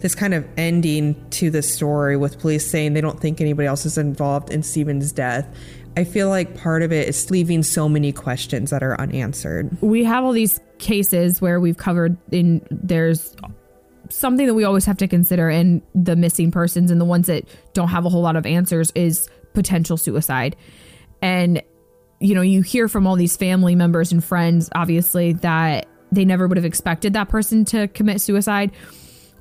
this 0.00 0.14
kind 0.14 0.34
of 0.34 0.46
ending 0.58 1.16
to 1.30 1.50
the 1.50 1.62
story 1.62 2.16
with 2.16 2.38
police 2.38 2.66
saying 2.70 2.92
they 2.92 3.00
don't 3.00 3.18
think 3.18 3.40
anybody 3.40 3.66
else 3.66 3.86
is 3.86 3.96
involved 3.96 4.50
in 4.50 4.62
Stephen's 4.62 5.10
death. 5.10 5.46
I 5.96 6.04
feel 6.04 6.28
like 6.28 6.54
part 6.56 6.82
of 6.82 6.92
it 6.92 7.08
is 7.08 7.30
leaving 7.30 7.62
so 7.62 7.88
many 7.88 8.12
questions 8.12 8.70
that 8.70 8.82
are 8.82 9.00
unanswered. 9.00 9.76
We 9.80 10.04
have 10.04 10.24
all 10.24 10.32
these 10.32 10.60
cases 10.78 11.40
where 11.40 11.58
we've 11.58 11.78
covered 11.78 12.18
in 12.30 12.66
there's 12.70 13.34
something 14.10 14.46
that 14.46 14.54
we 14.54 14.64
always 14.64 14.84
have 14.84 14.98
to 14.98 15.08
consider 15.08 15.48
in 15.48 15.82
the 15.94 16.14
missing 16.14 16.50
persons 16.50 16.90
and 16.90 17.00
the 17.00 17.04
ones 17.04 17.26
that 17.26 17.44
don't 17.72 17.88
have 17.88 18.04
a 18.04 18.08
whole 18.08 18.22
lot 18.22 18.36
of 18.36 18.44
answers 18.44 18.92
is 18.94 19.28
potential 19.54 19.96
suicide. 19.96 20.54
And 21.22 21.62
you 22.20 22.34
know, 22.34 22.42
you 22.42 22.62
hear 22.62 22.88
from 22.88 23.06
all 23.06 23.16
these 23.16 23.36
family 23.36 23.74
members 23.74 24.12
and 24.12 24.24
friends 24.24 24.70
obviously 24.74 25.32
that 25.34 25.86
they 26.12 26.24
never 26.24 26.46
would 26.46 26.56
have 26.56 26.64
expected 26.64 27.14
that 27.14 27.28
person 27.28 27.64
to 27.66 27.88
commit 27.88 28.20
suicide 28.20 28.70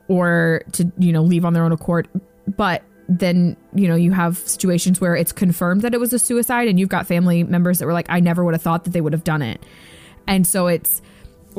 or 0.07 0.63
to, 0.73 0.91
you 0.97 1.11
know, 1.11 1.23
leave 1.23 1.45
on 1.45 1.53
their 1.53 1.63
own 1.63 1.71
accord. 1.71 2.07
But 2.47 2.83
then, 3.07 3.55
you 3.73 3.87
know, 3.87 3.95
you 3.95 4.11
have 4.11 4.37
situations 4.37 4.99
where 4.99 5.15
it's 5.15 5.31
confirmed 5.31 5.81
that 5.81 5.93
it 5.93 5.99
was 5.99 6.13
a 6.13 6.19
suicide 6.19 6.67
and 6.67 6.79
you've 6.79 6.89
got 6.89 7.05
family 7.07 7.43
members 7.43 7.79
that 7.79 7.85
were 7.85 7.93
like, 7.93 8.07
I 8.09 8.19
never 8.19 8.43
would 8.43 8.53
have 8.53 8.61
thought 8.61 8.83
that 8.85 8.91
they 8.91 9.01
would 9.01 9.13
have 9.13 9.23
done 9.23 9.41
it. 9.41 9.61
And 10.27 10.47
so 10.47 10.67
it's, 10.67 11.01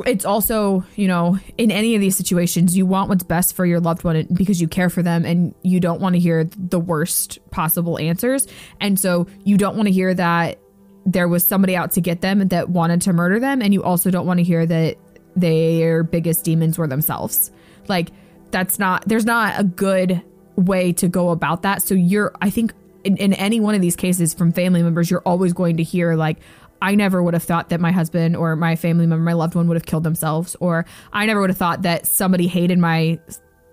it's 0.05 0.25
also, 0.25 0.85
you 0.95 1.07
know, 1.07 1.39
in 1.57 1.71
any 1.71 1.95
of 1.95 2.01
these 2.01 2.15
situations, 2.15 2.77
you 2.77 2.85
want 2.85 3.09
what's 3.09 3.23
best 3.23 3.55
for 3.55 3.65
your 3.65 3.79
loved 3.79 4.03
one 4.03 4.27
because 4.33 4.61
you 4.61 4.67
care 4.67 4.89
for 4.89 5.01
them 5.01 5.25
and 5.25 5.55
you 5.63 5.79
don't 5.79 6.01
want 6.01 6.13
to 6.13 6.19
hear 6.19 6.43
the 6.43 6.79
worst 6.79 7.39
possible 7.49 7.97
answers. 7.97 8.47
And 8.79 8.99
so 8.99 9.27
you 9.43 9.57
don't 9.57 9.75
want 9.75 9.87
to 9.87 9.93
hear 9.93 10.13
that 10.13 10.59
there 11.05 11.27
was 11.27 11.47
somebody 11.47 11.75
out 11.75 11.91
to 11.91 12.01
get 12.01 12.21
them 12.21 12.47
that 12.49 12.69
wanted 12.69 13.01
to 13.03 13.13
murder 13.13 13.39
them. 13.39 13.61
And 13.61 13.73
you 13.73 13.81
also 13.81 14.11
don't 14.11 14.27
want 14.27 14.39
to 14.39 14.43
hear 14.43 14.65
that 14.65 14.97
their 15.35 16.03
biggest 16.03 16.43
demons 16.43 16.77
were 16.77 16.87
themselves. 16.87 17.51
Like, 17.87 18.09
that's 18.51 18.77
not, 18.77 19.07
there's 19.07 19.25
not 19.25 19.59
a 19.59 19.63
good 19.63 20.21
way 20.57 20.91
to 20.93 21.07
go 21.07 21.29
about 21.29 21.61
that. 21.61 21.81
So 21.81 21.95
you're, 21.95 22.33
I 22.41 22.49
think, 22.49 22.73
in, 23.03 23.15
in 23.17 23.33
any 23.33 23.59
one 23.61 23.75
of 23.75 23.81
these 23.81 23.95
cases 23.95 24.33
from 24.33 24.51
family 24.51 24.83
members, 24.83 25.09
you're 25.09 25.21
always 25.21 25.53
going 25.53 25.77
to 25.77 25.83
hear, 25.83 26.15
like, 26.15 26.39
I 26.81 26.95
never 26.95 27.23
would 27.23 27.33
have 27.33 27.43
thought 27.43 27.69
that 27.69 27.79
my 27.79 27.91
husband 27.91 28.35
or 28.35 28.55
my 28.55 28.75
family 28.75 29.07
member, 29.07 29.23
my 29.23 29.33
loved 29.33 29.55
one, 29.55 29.67
would 29.67 29.77
have 29.77 29.85
killed 29.85 30.03
themselves, 30.03 30.55
or 30.59 30.85
I 31.13 31.25
never 31.25 31.39
would 31.39 31.49
have 31.49 31.57
thought 31.57 31.83
that 31.83 32.05
somebody 32.05 32.47
hated 32.47 32.77
my 32.77 33.19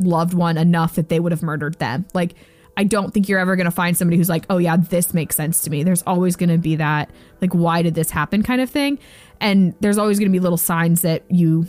loved 0.00 0.34
one 0.34 0.56
enough 0.56 0.94
that 0.94 1.08
they 1.08 1.20
would 1.20 1.32
have 1.32 1.42
murdered 1.42 1.78
them. 1.78 2.06
Like, 2.14 2.34
I 2.76 2.84
don't 2.84 3.12
think 3.12 3.28
you're 3.28 3.38
ever 3.38 3.56
going 3.56 3.66
to 3.66 3.70
find 3.70 3.96
somebody 3.96 4.16
who's 4.16 4.28
like, 4.28 4.46
oh, 4.50 4.58
yeah, 4.58 4.76
this 4.76 5.14
makes 5.14 5.36
sense 5.36 5.62
to 5.62 5.70
me. 5.70 5.82
There's 5.84 6.02
always 6.02 6.36
going 6.36 6.50
to 6.50 6.58
be 6.58 6.76
that, 6.76 7.10
like, 7.40 7.52
why 7.52 7.82
did 7.82 7.94
this 7.94 8.10
happen 8.10 8.42
kind 8.42 8.60
of 8.60 8.70
thing. 8.70 8.98
And 9.40 9.74
there's 9.80 9.98
always 9.98 10.18
going 10.18 10.30
to 10.30 10.32
be 10.32 10.40
little 10.40 10.58
signs 10.58 11.02
that 11.02 11.22
you, 11.30 11.66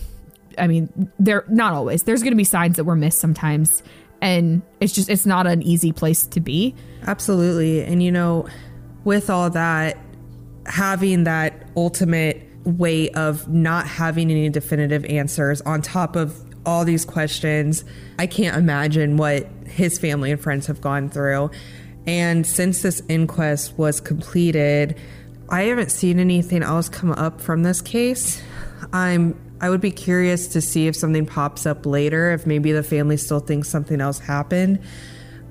I 0.58 0.68
mean, 0.68 1.12
they're 1.20 1.46
not 1.48 1.74
always, 1.74 2.04
there's 2.04 2.22
going 2.22 2.32
to 2.32 2.38
be 2.38 2.44
signs 2.44 2.78
that 2.78 2.86
were 2.86 2.96
missed 2.96 3.20
sometimes. 3.20 3.84
And 4.22 4.62
it's 4.80 4.94
just, 4.94 5.10
it's 5.10 5.26
not 5.26 5.48
an 5.48 5.62
easy 5.62 5.92
place 5.92 6.26
to 6.28 6.40
be. 6.40 6.76
Absolutely. 7.06 7.84
And, 7.84 8.02
you 8.02 8.12
know, 8.12 8.48
with 9.04 9.30
all 9.30 9.50
that, 9.52 9.98
having 10.66 11.26
that 11.26 11.70
ultimate 11.78 12.42
way 12.64 13.10
of 13.12 13.48
not 13.48 13.88
having 13.88 14.32
any 14.32 14.50
definitive 14.50 15.06
answers 15.06 15.62
on 15.62 15.82
top 15.82 16.16
of 16.16 16.36
all 16.66 16.84
these 16.84 17.06
questions. 17.06 17.86
I 18.18 18.28
can't 18.28 18.58
imagine 18.58 19.18
what 19.18 19.48
his 19.68 20.00
family 20.00 20.32
and 20.32 20.42
friends 20.42 20.68
have 20.68 20.82
gone 20.82 21.10
through. 21.10 21.52
And 22.08 22.46
since 22.46 22.82
this 22.82 23.02
inquest 23.08 23.78
was 23.78 24.02
completed, 24.02 24.98
I 25.50 25.64
haven't 25.64 25.92
seen 25.92 26.20
anything 26.20 26.64
else 26.64 26.90
come 26.90 27.12
up 27.12 27.40
from 27.40 27.64
this 27.64 27.82
case. 27.82 28.42
I'm 28.92 29.40
I 29.66 29.70
would 29.72 29.82
be 29.82 29.90
curious 29.90 30.46
to 30.50 30.62
see 30.62 30.86
if 30.86 30.96
something 30.96 31.26
pops 31.26 31.66
up 31.66 31.88
later, 31.88 32.30
if 32.30 32.46
maybe 32.46 32.72
the 32.72 32.84
family 32.84 33.18
still 33.18 33.40
thinks 33.40 33.68
something 33.68 34.00
else 34.00 34.20
happened. 34.20 34.80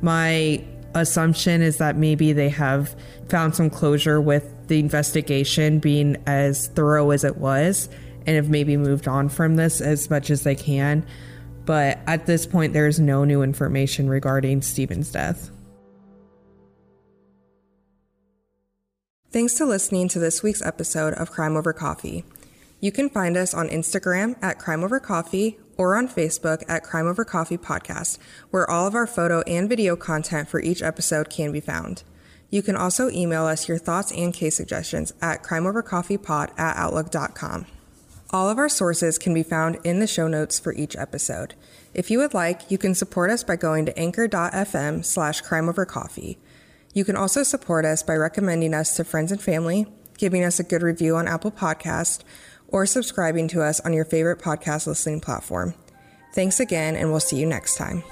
My 0.03 0.65
assumption 0.95 1.63
is 1.63 1.79
that 1.79 1.97
maybe 1.97 2.33
they 2.33 2.49
have 2.51 2.95
found 3.29 3.57
some 3.57 3.71
closure 3.71 4.21
with 4.21 4.69
the 4.69 4.79
investigation 4.79 5.81
being 5.81 6.17
as 6.29 6.69
thorough 6.69 7.11
as 7.11 7.25
it 7.25 7.39
was 7.39 7.89
and 8.25 8.37
have 8.37 8.49
maybe 8.49 8.77
moved 8.77 9.09
on 9.09 9.29
from 9.29 9.57
this 9.57 9.81
as 9.81 10.09
much 10.09 10.31
as 10.31 10.45
they 10.45 10.55
can. 10.55 11.05
But 11.65 11.99
at 12.07 12.27
this 12.27 12.47
point, 12.47 12.73
there 12.73 12.87
is 12.87 13.01
no 13.01 13.25
new 13.25 13.43
information 13.43 14.09
regarding 14.09 14.63
Stephen's 14.63 15.11
death. 15.11 15.51
Thanks 19.33 19.55
to 19.55 19.67
listening 19.67 20.07
to 20.11 20.21
this 20.21 20.41
week's 20.41 20.63
episode 20.63 21.15
of 21.15 21.33
Crime 21.33 21.57
Over 21.57 21.73
Coffee. 21.73 22.25
You 22.85 22.93
can 22.93 23.09
find 23.09 23.35
us 23.39 23.55
on 23.55 23.71
Instagram 23.71 24.37
at 24.43 24.59
Crime 24.59 24.85
Over 24.85 25.01
Coffee 25.01 25.59
or 25.79 25.97
on 25.97 26.07
Facebook 26.07 26.63
at 26.69 26.85
Crime 26.85 27.07
Over 27.07 27.25
Coffee 27.25 27.57
Podcast, 27.57 28.19
where 28.51 28.71
all 28.71 28.87
of 28.87 28.95
our 28.95 29.07
photo 29.07 29.41
and 29.47 29.71
video 29.71 29.97
content 29.97 30.51
for 30.51 30.61
each 30.61 30.83
episode 30.83 31.31
can 31.31 31.51
be 31.51 31.61
found. 31.61 32.03
You 32.51 32.61
can 32.61 32.77
also 32.77 33.09
email 33.09 33.47
us 33.47 33.69
your 33.69 33.79
thoughts 33.79 34.13
and 34.13 34.35
case 34.35 34.57
suggestions 34.57 35.15
at 35.23 35.43
crimeovercoffeepod 35.43 36.61
at 36.61 36.77
outlook.com. 36.77 37.65
All 38.29 38.51
of 38.51 38.59
our 38.59 38.69
sources 38.69 39.17
can 39.17 39.33
be 39.33 39.43
found 39.43 39.79
in 39.83 40.01
the 40.01 40.07
show 40.07 40.29
notes 40.29 40.59
for 40.59 40.75
each 40.75 40.95
episode. 40.95 41.55
If 41.95 42.11
you 42.11 42.19
would 42.19 42.35
like, 42.35 42.71
you 42.71 42.77
can 42.77 42.95
support 42.95 43.31
us 43.31 43.43
by 43.43 43.57
going 43.57 43.87
to 43.87 43.99
anchor.fm 43.99 45.07
slash 45.07 45.43
crimeovercoffee. 45.43 46.37
You 46.93 47.07
can 47.07 47.17
also 47.17 47.45
support 47.45 47.87
us 47.87 48.03
by 48.03 48.17
recommending 48.17 48.75
us 48.75 48.95
to 48.97 49.05
friends 49.05 49.33
and 49.33 49.41
family, 49.41 49.87
giving 50.19 50.45
us 50.45 50.61
a 50.61 50.65
good 50.65 50.83
review 50.83 51.17
on 51.17 51.27
Apple 51.27 51.51
Podcast, 51.51 52.23
or 52.69 52.87
subscribing 52.87 53.49
to 53.49 53.63
us 53.63 53.81
on 53.81 53.93
your 53.93 54.05
favorite 54.05 54.39
podcast 54.39 54.87
listening 54.87 55.21
platform. 55.21 55.75
Thanks 56.35 56.61
again, 56.61 56.97
and 56.97 57.11
we'll 57.11 57.21
see 57.21 57.37
you 57.37 57.47
next 57.47 57.77
time. 57.77 58.03